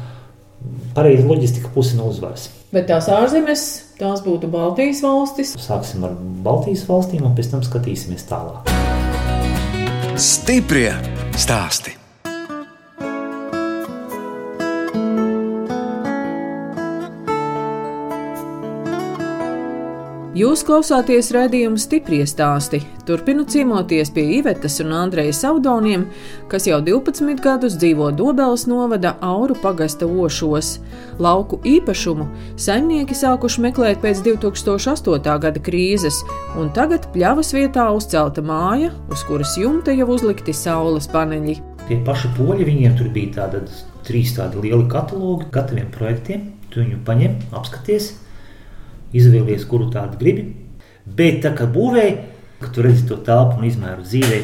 pareizi 0.96 1.26
loģistika 1.28 1.70
puse 1.74 1.98
no 1.98 2.08
uzvaras. 2.12 2.48
Bet 2.72 2.88
tās 2.90 3.08
ārzemes, 3.12 3.62
tās 4.00 4.20
būtu 4.24 4.50
Baltijas 4.52 5.00
valstis. 5.04 5.54
Sāksim 5.62 6.04
ar 6.08 6.16
Baltijas 6.44 6.84
valstīm, 6.88 7.24
un 7.24 7.36
pēc 7.38 7.52
tam 7.54 7.64
skatīsimies 7.64 8.28
tālāk. 8.28 8.68
Stiprie 10.18 10.90
stāsti. 11.38 11.97
Jūs 20.38 20.60
klausāties 20.62 21.32
redzējumu 21.34 21.80
stipri 21.82 22.20
stāstī. 22.28 22.78
Turpinu 23.08 23.42
ciemoties 23.48 24.12
pie 24.14 24.22
Ivetas 24.36 24.76
un 24.84 24.92
Andreja 24.94 25.32
Saudoniem, 25.34 26.04
kas 26.52 26.68
jau 26.68 26.76
12 26.84 27.40
gadus 27.42 27.74
dzīvo 27.80 28.12
Dobelas 28.14 28.68
novada 28.70 29.16
Auru 29.24 29.56
pagasta 29.58 30.06
ošos. 30.06 30.76
Lauku 31.18 31.58
īpašumu 31.66 32.28
saimnieki 32.60 33.16
sākuši 33.18 33.64
meklēt 33.64 34.04
pēc 34.04 34.20
2008. 34.28 35.34
gada 35.42 35.64
krīzes, 35.70 36.20
un 36.60 36.70
tagad 36.76 37.10
pļavas 37.16 37.50
vietā 37.56 37.88
uzcelta 37.96 38.44
māja, 38.44 38.92
uz 39.10 39.26
kuras 39.26 39.56
jumta 39.58 39.96
jau 39.96 40.06
uzlikti 40.14 40.54
saules 40.54 41.10
paneļi. 41.10 41.56
Tie 41.88 41.98
paši 42.06 42.30
poļi, 42.38 42.68
viņiem 42.68 42.94
tur 43.00 43.10
bija 43.16 43.40
tāda, 43.40 43.64
trīs 44.06 44.36
tādi 44.38 44.68
lieli 44.68 44.86
katalogi 44.92 45.50
gataviem 45.50 45.90
projektiem. 45.98 46.46
Tu 46.68 46.84
viņu 46.84 47.02
paņem, 47.08 47.40
apskaties, 47.56 48.12
izvēlies, 49.16 49.66
kuru 49.68 49.88
tādu 49.94 50.18
gribi. 50.20 50.48
Bet 51.18 51.40
tā 51.44 51.54
kā 51.56 51.68
būvēja, 51.70 52.16
kad 52.60 52.72
tu 52.74 52.82
redzi 52.82 53.06
to 53.08 53.16
telpu 53.22 53.60
un 53.60 53.68
izmēru 53.68 54.02
dzīvē, 54.02 54.38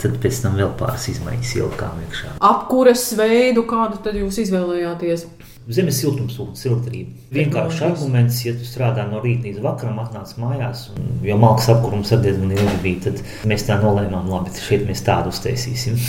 tad 0.00 0.16
pēc 0.22 0.40
tam 0.44 0.56
vēl 0.58 0.70
pāris 0.78 1.10
izmaiņas 1.12 1.52
ielikām 1.58 2.00
iekšā. 2.06 2.32
Apkures 2.48 3.04
veidu, 3.18 3.66
kādu 3.68 4.00
tad 4.04 4.16
jūs 4.18 4.40
izvēlējāties? 4.46 5.26
Zemes 5.68 5.98
siltumsūknis, 6.00 6.62
siltrība. 6.64 7.12
Vienkārši 7.36 7.82
arguments, 7.90 8.38
ja 8.46 8.54
tu 8.56 8.64
strādā 8.64 9.04
no 9.10 9.20
rīta 9.20 9.50
līdz 9.50 9.60
vakaram, 9.60 9.98
atnāc 10.00 10.32
mājās, 10.40 10.86
un, 10.94 11.10
jo 11.28 11.36
malks 11.36 11.68
apkurums 11.68 12.14
ar 12.16 12.22
diezgan 12.24 12.54
ilgi 12.56 12.78
bija, 12.86 13.10
tad 13.10 13.20
mēs 13.52 13.68
tā 13.68 13.76
nolēmām, 13.82 14.32
labi, 14.32 14.54
šeit 14.64 14.88
mēs 14.88 15.04
tādu 15.04 15.28
uztaisīsim. 15.34 16.00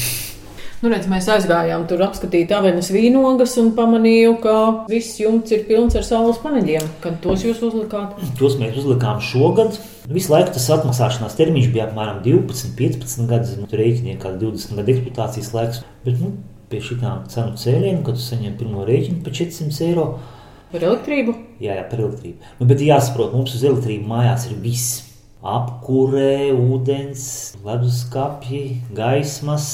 Nu, 0.79 0.87
redz, 0.87 1.09
mēs 1.11 1.25
aizgājām 1.27 1.81
tur 1.89 1.99
apskatīt 2.05 2.53
avenes 2.55 2.87
vīnogas 2.95 3.57
un 3.59 3.73
pamanīju, 3.75 4.37
ka 4.39 4.53
viss 4.87 5.17
jumts 5.19 5.51
ir 5.51 5.65
pilns 5.67 5.97
ar 5.99 6.05
saules 6.07 6.39
paneļiem. 6.39 6.85
Kad 7.03 7.17
tos 7.25 7.43
jūs 7.43 7.59
uzlikāt? 7.67 8.13
Tos 8.39 8.55
mēs 8.61 8.77
uzlikām 8.79 9.19
šogad. 9.19 9.75
Visu 10.07 10.31
laiku 10.31 10.53
tas 10.55 10.69
atmaksāšanās 10.77 11.35
termiņš 11.35 11.67
bija 11.73 11.89
apmēram 11.89 12.21
12, 12.23 12.71
15 12.79 13.27
gadus. 13.27 13.57
Nu, 13.59 13.67
tur 13.67 13.83
rēķinīja 13.83 14.21
kā 14.23 14.31
20 14.39 14.79
gadu 14.79 14.95
eksploatācijas 14.95 15.51
laiks. 15.57 15.83
Bet 16.07 16.23
nu, 16.23 16.31
pie 16.71 16.79
šitām 16.87 17.27
cenu 17.27 17.59
cēlieniem, 17.59 17.99
kad 18.07 18.15
tu 18.15 18.23
saņem 18.23 18.55
pirmo 18.61 18.87
rēķinu 18.87 19.19
par 19.25 19.35
400 19.35 19.83
eiro, 19.89 20.07
Par 20.71 20.83
elektrību? 20.85 21.33
jā, 21.59 21.75
jā 21.75 21.83
par 21.91 22.05
elektrību. 22.05 22.55
Nu, 22.61 22.69
bet 22.71 22.79
jāsaprot, 22.87 23.35
mums 23.35 23.51
uz 23.57 23.67
elektrību 23.67 24.07
mājās 24.07 24.47
ir 24.47 24.55
viss. 24.63 25.01
Apkurē, 25.43 26.51
ūdens, 26.55 27.55
leduskapji, 27.67 28.81
gaismas, 28.95 29.67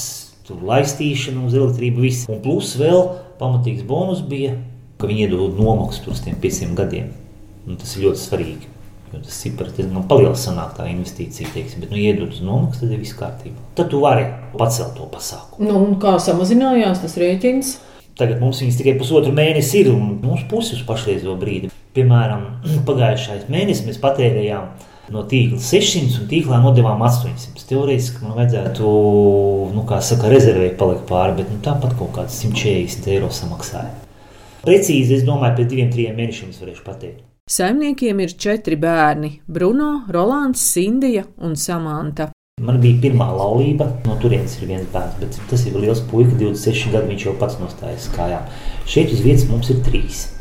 tur 0.46 0.62
laistīšana 0.66 1.44
uz 1.46 1.56
elektrību, 1.58 2.04
viss. 2.06 2.28
Un 2.30 2.40
plus 2.44 2.74
vēl 2.78 3.02
pamatīgs 3.40 3.84
bonus 3.86 4.22
bija, 4.26 4.54
ka 5.00 5.10
viņi 5.10 5.26
iedod 5.26 5.58
nomaksu 5.58 6.12
uz 6.12 6.22
tiem 6.24 6.38
pieciem 6.40 6.74
gadiem. 6.78 7.12
Un 7.66 7.78
tas 7.80 7.96
ir 7.96 8.06
ļoti 8.06 8.22
svarīgi. 8.22 8.72
Jo 9.12 9.20
tas 9.22 9.38
cipars 9.38 9.74
diezgan 9.76 10.06
palielina 10.10 10.38
sanāk 10.38 10.72
tā 10.78 10.88
investīcija, 10.90 11.52
teiksim, 11.54 11.82
bet, 11.84 11.92
nu, 11.94 11.98
iedod 12.02 12.32
uz 12.34 12.40
nomaksu, 12.42 12.82
tad 12.82 12.94
ir 12.94 13.02
viss 13.02 13.14
kārtībā. 13.16 13.66
Tad 13.78 13.90
tu 13.92 14.00
vari 14.02 14.26
pacelt 14.58 14.96
to 14.98 15.06
pasākumu. 15.12 15.68
Nu, 15.68 15.76
un 15.78 15.94
kā 16.02 16.16
samazinājās 16.22 17.04
tas 17.04 17.14
rēķins? 17.22 17.76
Tagad 18.18 18.40
mums 18.40 18.62
viņas 18.62 18.78
tikai 18.80 18.96
pusotru 18.98 19.34
mēnesi 19.36 19.82
ir, 19.82 19.92
un 19.92 20.16
mums 20.24 20.46
pusi 20.50 20.74
uz 20.78 20.82
pašreizo 20.88 21.36
brīdi. 21.38 21.70
Piemēram, 21.96 22.46
pagājušais 22.88 23.46
mēnesis 23.52 23.86
mēs 23.86 24.02
patērējām 24.02 24.70
no 25.14 25.22
tīkla 25.28 25.60
600 25.62 26.22
un 26.22 26.30
tīklā 26.30 26.58
nodevām 26.62 27.02
800. 27.06 27.64
Teorētiski 27.66 28.24
man 28.24 28.36
vajadzētu, 28.40 28.90
nu, 29.74 29.84
kā 29.88 30.00
saka, 30.04 30.30
rezervēt 30.32 30.76
palikt 30.80 31.06
pāri, 31.10 31.38
bet 31.40 31.52
nu, 31.52 31.60
tāpat 31.64 31.96
kaut 31.98 32.12
kāds 32.18 32.40
140 32.42 33.10
eiro 33.14 33.30
samaksāja. 33.34 33.94
Precīzi, 34.66 35.20
es 35.20 35.26
domāju, 35.26 35.60
pēc 35.60 35.72
diviem, 35.72 35.90
trim 35.94 36.16
mēnešiem 36.18 36.52
es 36.54 36.62
varēšu 36.62 36.86
pateikt. 36.86 37.24
Saimniekiem 37.46 38.20
ir 38.24 38.32
četri 38.34 38.74
bērni- 38.74 39.40
Bruno, 39.54 40.02
Rolands, 40.10 40.60
Sindija 40.72 41.22
un 41.38 41.54
Samanta. 41.54 42.32
Man 42.60 42.80
bija 42.80 42.98
pirmā 43.02 43.28
laulība, 43.36 43.86
no 44.06 44.16
turienes 44.16 44.56
ir 44.58 44.68
viens 44.68 44.86
bērns, 44.92 45.20
bet 45.20 45.38
tas 45.50 45.66
ir 45.66 45.76
liels 45.76 46.00
puika, 46.10 46.32
26 46.40 46.90
gadu 46.90 47.12
viņš 47.12 47.26
jau 47.26 47.34
pats 47.38 47.58
nostājas 47.60 48.08
kājām. 48.14 48.48
Šeit 48.86 49.12
uz 49.12 49.20
vietas 49.20 49.46
mums 49.50 49.70
ir 49.70 49.76
trīs. 49.84 50.35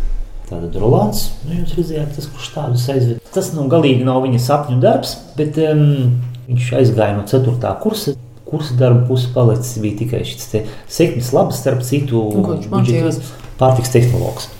Tātad 0.46 0.76
Rolands, 0.78 1.32
nu 1.48 1.58
jūs 1.58 1.74
redzējāt, 1.80 2.12
tas, 2.18 2.28
kurš 2.30 2.52
tādus 2.54 2.86
aizved. 2.94 3.22
Tas 3.34 3.50
nu 3.56 3.66
galīgi 3.72 4.06
nav 4.06 4.22
viņa 4.26 4.42
sapņu 4.44 4.78
darbs, 4.84 5.16
bet 5.40 5.58
um, 5.64 6.20
viņš 6.46 6.68
aizgāja 6.82 7.16
no 7.18 7.26
4. 7.30 7.72
kursa. 7.82 8.14
Kursa 8.46 8.76
darba 8.78 9.08
puses 9.08 9.32
palicis 9.34 9.80
bija 9.82 9.98
tikai 10.04 10.22
šis 10.28 10.52
te 10.52 10.62
sekmes 10.92 11.32
labs, 11.34 11.58
starp 11.64 11.82
citu, 11.88 12.22
mācījās? 12.70 13.18
pārtiks 13.58 13.90
tehnologs. 13.96 14.52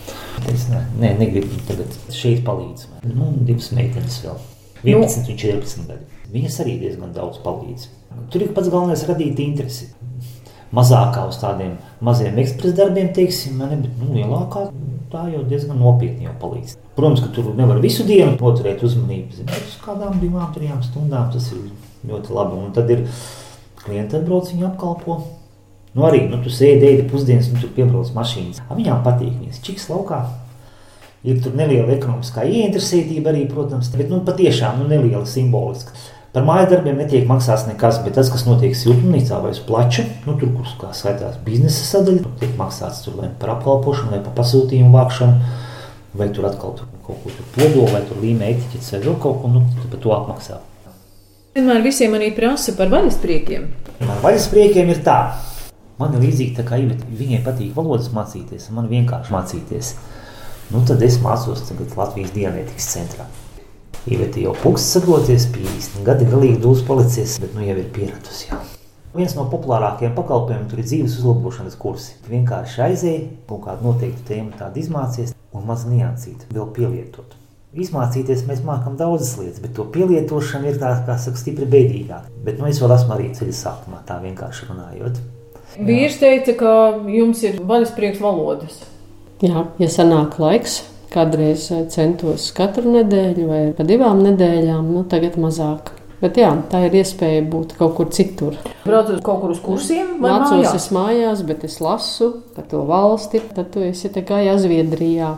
Es 0.52 0.65
ne, 0.71 0.82
ne, 1.00 1.13
negribu 1.19 1.62
tagad 1.69 1.93
šeit 2.13 2.41
palīdz. 2.48 2.89
Nu, 3.12 3.30
divas 3.45 3.69
meitenes 3.78 4.17
vēl. 4.26 4.41
11 4.86 5.30
un 5.32 5.39
14 5.39 5.88
gadi. 5.89 6.10
Viņas 6.34 6.58
arī 6.63 6.76
diezgan 6.82 7.13
daudz 7.15 7.39
palīdz. 7.45 7.88
Tur 8.34 8.43
ir 8.45 8.52
pats 8.56 8.71
galvenais 8.74 9.06
radīt 9.08 9.39
interesi. 9.43 9.91
Mazākā 10.73 11.28
uz 11.30 11.38
tādiem 11.39 11.75
maziem 12.04 12.39
ekspresa 12.41 12.82
darbiem, 12.82 13.12
teiksim, 13.15 13.62
ne, 13.62 13.78
bet 13.86 14.01
nu, 14.01 14.13
lielākā 14.17 14.65
tā 15.13 15.25
jau 15.32 15.43
diezgan 15.47 15.80
nopietni 15.80 16.28
jau 16.28 16.34
palīdz. 16.41 16.75
Protams, 16.97 17.23
ka 17.23 17.32
tur 17.36 17.51
nevar 17.58 17.80
visu 17.84 18.06
dienu 18.08 18.36
noturēt 18.39 18.84
uzmanību. 18.86 19.45
Bet 19.45 19.69
uz 19.69 19.78
kādām 19.84 20.19
divām, 20.21 20.49
trijām 20.56 20.82
stundām 20.84 21.30
tas 21.34 21.51
ir 21.54 21.67
ļoti 22.10 22.36
labi. 22.36 22.62
Un 22.62 22.73
tad 22.75 22.91
ir 22.93 23.06
klienti 23.84 24.19
atbrauc, 24.19 24.49
viņi 24.51 24.67
apkalpo. 24.69 25.19
Nu, 25.95 26.04
arī 26.08 26.25
nu, 26.28 26.41
tu 26.43 26.51
sēdi, 26.51 26.89
ēdi 26.89 27.06
pusdienas, 27.12 27.47
un 27.51 27.62
tur 27.62 27.71
piebrauc 27.75 28.10
mašīnas. 28.15 28.65
A, 28.65 28.75
viņām 28.75 29.04
patīk, 29.06 29.32
viņas 29.43 29.62
čiks 29.63 29.88
laukā. 29.91 30.25
Ir 31.25 31.39
tur 31.41 31.56
neliela 31.58 31.93
ekonomiskā 31.95 32.43
ieinteresētība 32.45 33.32
arī, 33.32 33.45
protams, 33.49 33.88
bet 33.95 34.12
nu, 34.12 34.19
patiešām 34.28 34.82
nu, 34.82 34.89
neliela 34.91 35.23
simboliska. 35.30 35.95
Par 36.36 36.43
mājas 36.43 36.67
darbiem 36.74 36.98
netiek 37.00 37.30
maksāts 37.30 37.63
nekas, 37.63 38.02
bet 38.04 38.17
tas, 38.17 38.28
kas 38.28 38.41
notiek 38.43 38.74
siltumnīcā 38.76 39.38
vai 39.39 39.54
uz 39.56 39.62
plača, 39.63 40.04
nu, 40.26 40.34
tur, 40.36 40.50
kur 40.58 40.91
skaitās 40.91 41.38
biznesa 41.45 41.86
sadaļa, 41.93 42.34
tiek 42.41 42.58
maksāts 42.60 43.06
tur 43.06 43.15
vai 43.21 43.30
par 43.39 43.54
apkalpošanu, 43.54 44.12
vai 44.12 44.19
par 44.26 44.36
pasūtījumu 44.41 44.91
vākšanu, 44.98 45.54
vai 46.19 46.28
tur 46.36 46.50
atkal 46.50 46.76
tur 46.76 46.89
kaut 47.06 47.21
ko 47.24 47.32
tur 47.32 47.48
pogo 47.56 47.86
vai 47.93 48.02
tur 48.10 48.19
līmē 48.19 48.50
etiķetes 48.52 48.91
vai 48.98 49.00
vēl 49.06 49.15
kaut 49.24 49.39
ko, 49.45 49.54
nu, 49.54 49.62
par 49.93 50.02
to 50.04 50.12
apmaksā. 50.17 50.60
Vienmēr 51.56 51.88
visiem 51.88 52.19
arī 52.19 52.34
prasa 52.36 52.76
par 52.76 52.91
vaļaspriekiem. 52.91 53.71
Man 54.04 54.21
vaļaspriekiem 54.28 54.91
ir 54.91 55.02
tā. 55.08 55.19
Man 56.02 56.17
ir 56.17 56.26
līdzīgi 56.26 56.58
tā 56.58 56.67
kā 56.67 56.82
Iveta. 56.84 57.08
Viņai 57.15 57.45
patīk 57.48 57.71
valodas 57.80 58.12
mācīties, 58.12 58.67
un 58.67 58.82
man 58.82 58.91
vienkārši 58.91 59.32
mācīties. 59.38 59.95
Nu, 60.76 60.84
tad 60.84 61.00
es 61.08 61.15
mācos 61.24 61.63
tagad 61.69 61.95
Latvijas 61.95 62.36
dienētikas 62.36 62.91
centrā. 62.98 63.32
Iveta 64.05 64.37
jau 64.37 64.51
puksts 64.61 64.91
sagroties, 64.93 65.47
50 65.49 66.03
gadi 66.05 66.27
galīgi 66.29 66.59
dūls 66.61 66.83
palicies, 66.85 67.39
bet 67.41 67.55
nu 67.57 67.63
jau 67.65 67.73
ir 67.81 67.87
pieradusi. 67.95 68.51
Jā. 68.51 68.59
Viens 69.15 69.33
no 69.33 69.47
populārākajiem 69.49 70.13
pakalpojumiem 70.13 70.67
tur 70.69 70.81
ir 70.83 70.85
dzīves 70.85 71.15
uzlabošanas 71.21 71.77
kursi. 71.81 72.13
Vienkārši 72.29 72.83
aizēja, 72.85 73.23
kaut 73.49 73.63
kādu 73.65 73.87
noteiktu 73.87 74.27
tēmu 74.27 74.53
tādu 74.59 74.83
izmācies 74.83 75.33
un 75.55 75.65
maz 75.65 75.87
niansīt, 75.89 76.45
vēl 76.53 76.69
pielietot. 76.75 77.33
Izmācīties 77.73 78.45
mēs 78.45 78.61
mākam 78.67 78.93
daudzas 78.99 79.33
lietas, 79.39 79.57
bet 79.63 79.73
to 79.73 79.87
pielietošana 79.91 80.69
ir 80.69 80.77
tā, 80.79 80.93
kā 81.07 81.17
saka, 81.19 81.41
stipri 81.41 81.65
bēdīgāk. 81.73 82.29
Bet 82.45 82.61
nu, 82.61 82.69
es 82.69 82.77
vēl 82.83 82.93
esmu 82.99 83.17
arī 83.17 83.33
ceļa 83.35 83.57
sākumā, 83.57 84.05
tā 84.05 84.21
vienkārši 84.21 84.69
runājot. 84.69 85.21
Vīrs 85.81 86.21
teica, 86.21 86.53
ka 86.61 86.75
jums 87.09 87.41
ir 87.41 87.57
vaļasprieks 87.65 88.21
valodas. 88.21 88.83
Jā, 89.41 89.65
ja 89.81 89.89
sanāk 89.91 90.37
laiks, 90.39 90.83
kādreiz 91.15 91.69
centos 91.93 92.51
katru 92.56 92.91
nedēļu 92.99 93.45
vai 93.49 93.62
pa 93.78 93.88
divām 93.88 94.21
nedēļām, 94.25 94.91
nu 94.93 95.06
tagad 95.10 95.39
mazāk. 95.41 95.95
Bet 96.21 96.38
jā, 96.39 96.49
tā 96.71 96.80
ir 96.88 96.95
iespēja 97.01 97.43
būt 97.51 97.75
kaut 97.78 97.97
kur 97.97 98.08
citur. 98.15 98.56
Braucot 98.86 99.19
kaut 99.25 99.41
kur 99.43 99.51
uz 99.51 99.60
kursiem, 99.63 100.15
Mācos 100.23 100.54
mājās? 100.56 100.78
es 100.78 100.88
mājās, 100.95 101.43
bet 101.47 101.65
es 101.67 101.75
lasu 101.84 102.32
par 102.56 102.65
to 102.71 102.86
valsti. 102.88 103.43
Tad 103.56 103.73
tu 103.73 103.84
esi 103.84 104.12
tā 104.15 104.23
kā 104.25 104.39
jā, 104.45 104.56
Zviedrijā, 104.62 105.34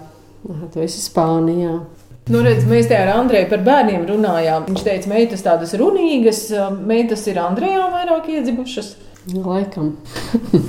tu 0.74 0.84
esi 0.86 1.02
Spānijā. 1.02 1.80
Nu, 2.28 2.42
redz, 2.44 2.66
mēs 2.68 2.90
te 2.90 2.96
ar 3.00 3.14
Andreju 3.16 3.48
par 3.52 3.62
bērniem 3.66 4.04
runājām. 4.08 4.68
Viņš 4.68 4.84
teica, 4.84 5.12
meitas 5.12 5.46
tādas 5.46 5.74
runīgas, 5.80 6.46
meitas 6.78 7.24
ir 7.32 7.40
Andrejā 7.42 7.86
vairāk 7.94 8.28
iedzibušas. 8.36 8.94
Laikam. 9.34 9.96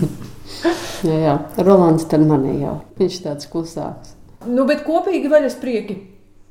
jā, 1.09 1.19
jā, 1.29 1.35
Rolands 1.59 2.07
tad 2.11 2.27
manī 2.27 2.61
jau. 2.63 2.79
Viņš 2.99 3.25
tāds 3.27 3.51
klusāks. 3.51 4.18
Nu, 4.47 4.65
bet 4.69 4.85
kopīgi 4.87 5.31
vaļasprieki. 5.33 5.97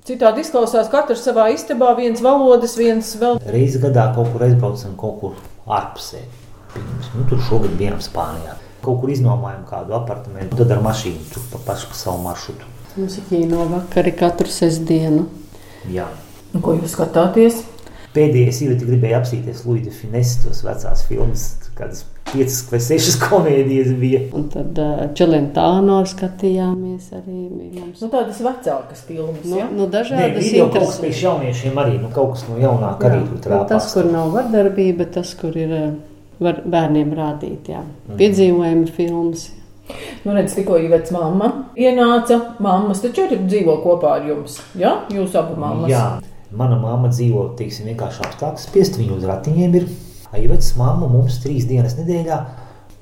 Citādi 0.07 0.43
izklausās 0.43 0.89
katrs 0.91 1.23
savā 1.27 1.49
istabā, 1.51 1.93
viens 1.95 2.21
valodas, 2.23 2.77
viens 2.79 3.09
vēl. 3.19 3.39
Reizi 3.51 3.79
gadā 3.83 4.09
kaut 4.15 4.31
kur 4.33 4.43
aizbraucam, 4.47 4.95
kaut 4.99 5.19
kur 5.21 5.37
ārpusē. 5.67 6.21
Nu, 6.77 7.25
tur 7.29 7.41
šogad 7.47 7.75
bijām 7.79 7.99
Spānijā. 8.03 8.55
Kaut 8.83 9.01
kur 9.01 9.11
iznomājām 9.11 9.63
kādu 9.67 9.95
apartamentu, 9.97 10.59
tad 10.59 10.71
ar 10.75 10.83
mašīnu 10.85 11.31
tur 11.31 11.43
pa 11.51 11.63
pašu 11.71 11.89
pa 11.91 11.99
savu 11.99 12.21
maršrutu. 12.23 12.67
Mums 12.97 13.17
ir 13.19 13.25
kino 13.29 13.65
vakari 13.71 14.13
katru 14.15 14.51
sestdienu. 14.51 15.25
Jā. 15.91 16.07
Nu, 16.53 16.61
ko 16.63 16.75
jūs 16.77 16.95
skatāties? 16.95 17.63
Pēdējais 18.15 18.61
īveti 18.65 18.87
gribēja 18.87 19.19
apsīties 19.21 19.65
Luīda 19.67 19.91
Finesi, 19.93 20.39
tos 20.45 20.63
vecās 20.65 21.03
filmas, 21.09 21.49
kādas 21.77 22.05
piecas 22.31 22.57
vai 22.71 22.79
sešas 22.83 23.17
komēdijas 23.25 23.93
bija. 23.99 24.21
Un 24.37 24.47
tad 24.53 24.79
uh, 24.81 25.03
Čelentāno 25.17 25.99
skatījāmies 26.09 27.09
arī. 27.17 27.37
Mums. 27.77 28.01
Nu, 28.01 28.09
tādas 28.13 28.41
vecākas 28.43 29.03
filmas. 29.07 29.43
Nu, 29.45 29.59
ja? 29.61 29.67
nu, 29.71 29.85
Nē, 29.85 29.91
dažādas 29.97 30.43
video 30.43 30.67
kaut 30.73 30.89
kas 30.89 30.99
priekš 31.03 31.23
jauniešiem 31.27 31.81
arī, 31.83 31.97
nu 32.03 32.11
kaut 32.13 32.35
kas 32.35 32.45
no 32.49 32.59
jaunāka 32.61 33.09
arī 33.11 33.21
tur 33.25 33.37
Nu, 33.37 33.43
trāpās. 33.47 33.69
tas, 33.73 33.91
kur 33.95 34.09
nav 34.11 34.31
vardarbība, 34.35 35.07
tas, 35.17 35.33
kur 35.39 35.55
ir 35.57 35.75
var 36.43 36.59
bērniem 36.69 37.13
rādīt, 37.17 37.71
jā. 37.73 37.83
Piedzīvojumi 38.19 38.91
filmas. 38.93 39.47
Nu, 40.25 40.33
redz, 40.35 40.51
tikko 40.57 40.77
Ivets 40.83 41.13
mamma 41.15 41.47
ienāca. 41.79 42.41
Mammas 42.59 42.99
taču 43.01 43.23
arī 43.23 43.37
dzīvo 43.47 43.77
kopā 43.85 44.17
ar 44.17 44.25
jums. 44.27 44.57
Ja? 44.75 44.97
Jūs 45.13 45.37
abu 45.39 45.55
mammas. 45.59 45.87
Jā, 45.89 46.03
mana 46.51 46.75
mamma 46.81 47.07
dzīvo 47.13 47.45
teiksim, 47.57 47.87
vienkārši 47.93 48.25
apstākļos, 48.27 48.67
spiest 48.67 48.99
viņu 48.99 49.15
uz 49.21 49.25
ratiņiem. 49.29 49.77
Ir 49.79 49.87
Aivets 50.35 50.73
mamma 50.75 51.07
mums 51.07 51.39
trīs 51.43 51.67
dienas 51.69 51.95
nedēļā 51.99 52.37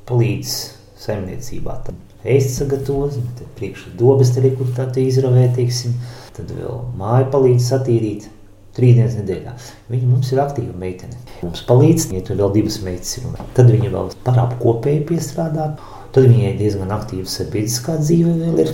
palīdz 0.09 0.53
saimniecībā. 1.01 1.79
Tad 1.87 2.29
ēst 2.35 2.59
sagatavot, 2.59 3.17
tad 3.39 3.51
priekšā 3.57 3.95
dobas 3.99 4.33
ir, 4.37 4.51
kur 4.59 4.69
tā 4.77 4.87
izravē, 5.01 5.47
teiksim, 5.55 5.95
tad 6.37 6.53
vēl 6.53 6.81
māju 6.99 7.29
palīdz 7.33 7.69
satīrīt. 7.71 8.31
Trīs 8.75 8.97
dienas 8.97 9.13
nedēļā. 9.15 9.53
Viņa 9.87 10.07
mums 10.09 10.33
ir 10.33 10.41
aktīva 10.43 10.73
meitene. 10.75 11.15
Mums 11.39 11.61
palīdz, 11.63 12.09
ja 12.11 12.23
tur 12.27 12.41
vēl 12.41 12.57
divas 12.57 12.81
meitas 12.83 13.13
ir. 13.21 13.29
Tad 13.55 13.71
viņa 13.71 13.91
vēl 13.93 14.09
par 14.25 14.41
apkopēju 14.49 15.05
piestrādā. 15.13 15.69
Tad 16.11 16.27
viņai 16.27 16.57
diezgan 16.59 16.91
aktīva 16.91 17.23
sabiedriskā 17.31 17.95
dzīve 18.01 18.35
vēl 18.41 18.65
ir. 18.65 18.73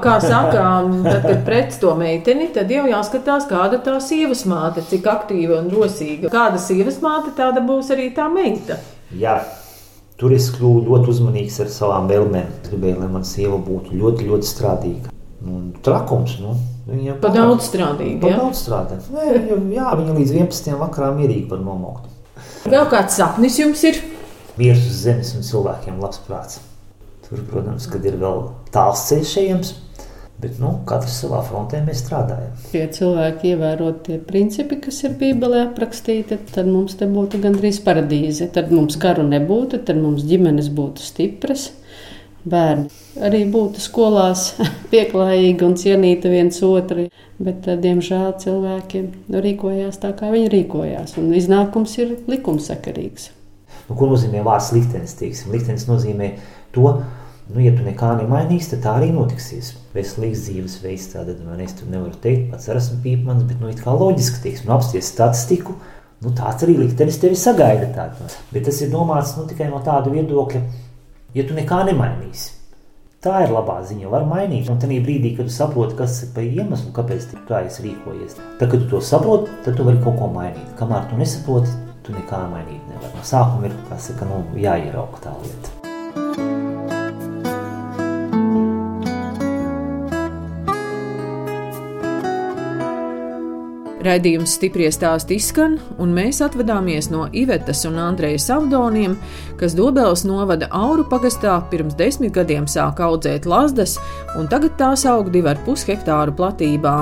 Kā 0.00 0.14
saka, 0.24 0.62
tad, 1.04 1.22
kad 1.26 1.42
pret 1.44 1.74
to 1.80 1.92
meiteni, 1.98 2.46
tad 2.54 2.70
jau 2.72 2.86
jāskatās, 2.88 3.44
kāda 3.50 3.76
tā 3.84 3.98
sievas 4.00 4.46
māte, 4.48 4.80
cik 4.88 5.04
aktīva 5.12 5.58
un 5.60 5.68
rosīga. 5.70 6.30
Kāda 6.32 6.58
sievas 6.62 6.96
māte, 7.04 7.34
tāda 7.36 7.60
būs 7.66 7.90
arī 7.92 8.08
tā 8.16 8.24
meita. 8.32 8.78
Jā, 9.12 9.36
tur 10.16 10.32
es 10.32 10.48
kļuvu 10.54 10.86
ļoti 10.88 11.12
uzmanīgs 11.12 11.60
ar 11.60 11.68
savām 11.74 12.08
vēlmēm. 12.08 12.48
Gribēju, 12.70 13.02
lai 13.02 13.10
mana 13.12 13.28
sieva 13.28 13.60
būtu 13.60 13.92
ļoti, 14.00 14.30
ļoti 14.32 14.48
strādīga. 14.48 15.12
Un 15.42 15.72
trakums, 15.84 16.38
nu, 16.40 16.56
viņa 16.88 17.18
Pa 17.20 17.28
daudz 17.34 17.68
strādīga. 17.68 18.20
Pa 18.22 18.32
Ja? 18.32 18.40
daudz 18.40 18.64
strādā. 18.64 18.96
Nē, 19.12 19.28
viņa, 19.50 19.60
jā, 19.76 19.92
viņa 20.00 20.16
līdz 20.18 20.34
11. 20.38 20.74
vakarā 20.80 21.12
mierīgi 21.18 21.48
var 21.50 21.60
nomokt. 21.60 22.08
Vēl 22.64 22.88
kāds 22.90 23.18
sapnis 23.20 23.58
jums 23.60 23.82
ir? 23.84 24.00
Mieres 24.56 24.84
uz 24.86 25.02
zemes 25.04 25.34
un 25.36 25.44
cilvēkiem 25.44 26.00
labs 26.00 26.20
prāts. 26.26 26.60
Tur, 27.26 27.40
protams, 27.48 27.86
kad 27.90 28.04
ir 28.06 28.18
vēl 28.20 28.42
tāls 28.74 29.02
ceļš 29.08 29.32
ejams, 29.42 29.74
bet 30.42 30.58
nu, 30.62 30.72
katrs 30.88 31.20
savā 31.22 31.42
frontē 31.46 31.82
mēs 31.86 32.02
strādājam. 32.02 32.56
Ja 32.74 32.88
cilvēki 32.90 33.52
ievērotu 33.54 34.08
tie 34.08 34.18
principi, 34.26 34.80
kas 34.82 35.02
ir 35.06 35.14
Bībelē 35.20 35.66
aprakstīti, 35.68 36.40
tad 36.52 36.70
mums 36.70 36.98
te 36.98 37.06
būtu 37.10 37.40
gandrīz 37.42 37.78
paradīze. 37.86 38.50
Tad 38.52 38.74
mums 38.74 38.98
karu 39.02 39.24
nebūtu, 39.28 39.84
tad 39.86 40.00
mums 40.02 40.26
ģimenes 40.26 40.72
būtu 40.74 41.04
stipras. 41.06 41.70
Bērni 42.42 42.90
arī 43.22 43.44
būtu 43.50 43.82
skolās 43.82 44.48
pieklājīgi 44.92 45.66
un 45.66 45.76
cienītu 45.78 46.32
viens 46.32 46.58
otru, 46.66 47.06
bet, 47.42 47.68
eh, 47.68 47.78
diemžēl, 47.84 48.32
cilvēki 48.42 49.04
rīkojās 49.46 50.00
tā, 50.02 50.12
kā 50.18 50.32
viņi 50.32 50.50
rīkojās. 50.56 51.16
Un 51.22 51.30
iznākums 51.38 51.94
ir 52.02 52.16
likumsakarīgs. 52.30 53.30
Nu, 53.88 53.96
ko 53.98 54.08
nozīmē 54.10 54.42
vārds 54.46 54.72
liktenis? 54.74 55.16
Liktenis 55.50 55.88
nozīmē 55.90 56.32
to, 56.74 56.96
nu, 57.50 57.58
ja 57.64 57.72
tu 57.74 57.84
nekā 57.86 58.12
nemainīsi, 58.20 58.70
tad 58.74 58.84
tā 58.84 58.94
arī 59.00 59.10
notiksies. 59.14 59.72
Veselīgs 59.96 60.46
dzīvesveids, 60.46 61.10
tātad 61.14 61.42
man 61.46 61.60
es 61.64 61.74
tur 61.78 61.90
nevaru 61.92 62.14
teikt, 62.22 62.48
pats 62.52 62.70
ar 62.70 62.78
esmu 62.80 63.00
pīpmans, 63.04 63.44
bet 63.48 63.60
nu, 63.60 63.72
it 63.72 63.82
kā 63.82 63.94
loģiski, 63.96 64.40
teiksim, 64.46 64.70
nu, 64.70 64.76
apsties 64.76 65.10
statistiku, 65.12 65.76
nu, 66.22 66.32
tāds 66.38 66.64
arī 66.66 66.78
liktenis 66.80 67.20
tevi 67.22 67.38
sagaida. 67.38 67.90
Tātad. 67.96 68.38
Bet 68.54 68.66
tas 68.70 68.80
ir 68.84 68.92
domāts 68.94 69.36
nu, 69.38 69.46
tikai 69.50 69.68
no 69.72 69.82
tāda 69.84 70.12
viedokļa, 70.14 70.64
ja 71.36 71.46
tu 71.48 71.58
nekā 71.58 71.84
nemainīsi. 71.90 72.58
Tā 73.22 73.44
ir 73.44 73.52
labā 73.54 73.76
ziņa, 73.86 74.08
var 74.10 74.24
mainīt. 74.26 74.66
Un 74.72 74.80
tajā 74.82 74.98
brīdī, 75.04 75.36
kad 75.36 75.46
tu 75.46 75.54
saproti, 75.54 75.94
kas 76.00 76.16
ir 76.24 76.32
par 76.34 76.42
iemeslu, 76.42 76.90
kāpēc 76.96 77.28
tā 77.46 77.60
esi 77.68 77.84
rīkojies, 77.84 78.34
tad, 78.58 78.64
kad 78.64 78.74
tu 78.80 78.88
to 78.90 79.02
saproti, 79.12 79.52
tad 79.62 79.78
tu 79.78 79.86
vari 79.86 80.02
kaut 80.02 80.18
ko 80.18 80.30
mainīt. 80.34 80.72
Kamēr 80.80 81.06
tu 81.10 81.20
nesaproti, 81.20 81.76
tu 82.02 82.16
nekā 82.16 82.42
mainīt 82.50 82.82
nevari. 82.90 83.14
No 83.14 83.22
sākuma 83.30 83.70
ir 83.70 83.78
saka, 84.08 84.26
nu, 84.26 84.42
jāierauga 84.58 85.22
tā 85.22 85.36
lieta. 85.38 85.81
Raidījums 94.02 94.56
stipri 94.56 94.88
stāsti 94.90 95.36
izskan, 95.38 95.76
un 96.02 96.10
mēs 96.16 96.40
atvadāmies 96.42 97.06
no 97.12 97.28
Ivetas 97.38 97.84
un 97.86 98.00
Andreja 98.02 98.40
Savdoniem, 98.42 99.14
kas 99.60 99.76
Dobelas 99.78 100.24
novada 100.26 100.66
Auru 100.74 101.04
pagastā 101.06 101.60
pirms 101.70 101.94
desmit 101.98 102.34
gadiem 102.34 102.66
sāka 102.66 103.06
audzēt 103.06 103.46
lazdas, 103.46 103.98
un 104.34 104.50
tagad 104.50 104.74
tās 104.80 105.06
aug 105.06 105.30
divu 105.30 105.52
ar 105.52 105.60
pus 105.62 105.86
hektāru 105.86 106.34
platībā. 106.34 106.96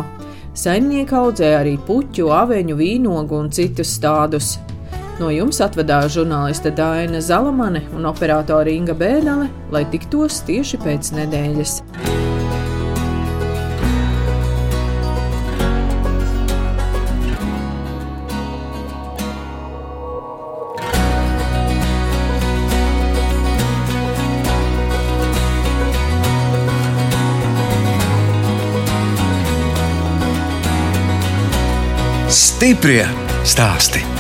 Saimnieki 0.53 1.17
audzē 1.17 1.55
arī 1.63 1.79
puķu, 1.89 2.29
aveņu, 2.37 2.77
vīnogu 2.77 3.39
un 3.39 3.49
citus 3.55 3.95
stādus. 3.97 4.59
No 5.21 5.33
jums 5.33 5.61
atvadās 5.65 6.13
žurnāliste 6.17 6.73
Dāna 6.77 7.25
Zalamane 7.25 7.87
un 7.97 8.09
operātore 8.13 8.77
Inga 8.77 8.97
Bēnale, 8.97 9.49
lai 9.73 9.87
tiktos 9.89 10.43
tieši 10.49 10.85
pēc 10.85 11.15
nedēļas. 11.17 11.79
Stiprie 32.61 33.07
stāsti. 33.41 34.20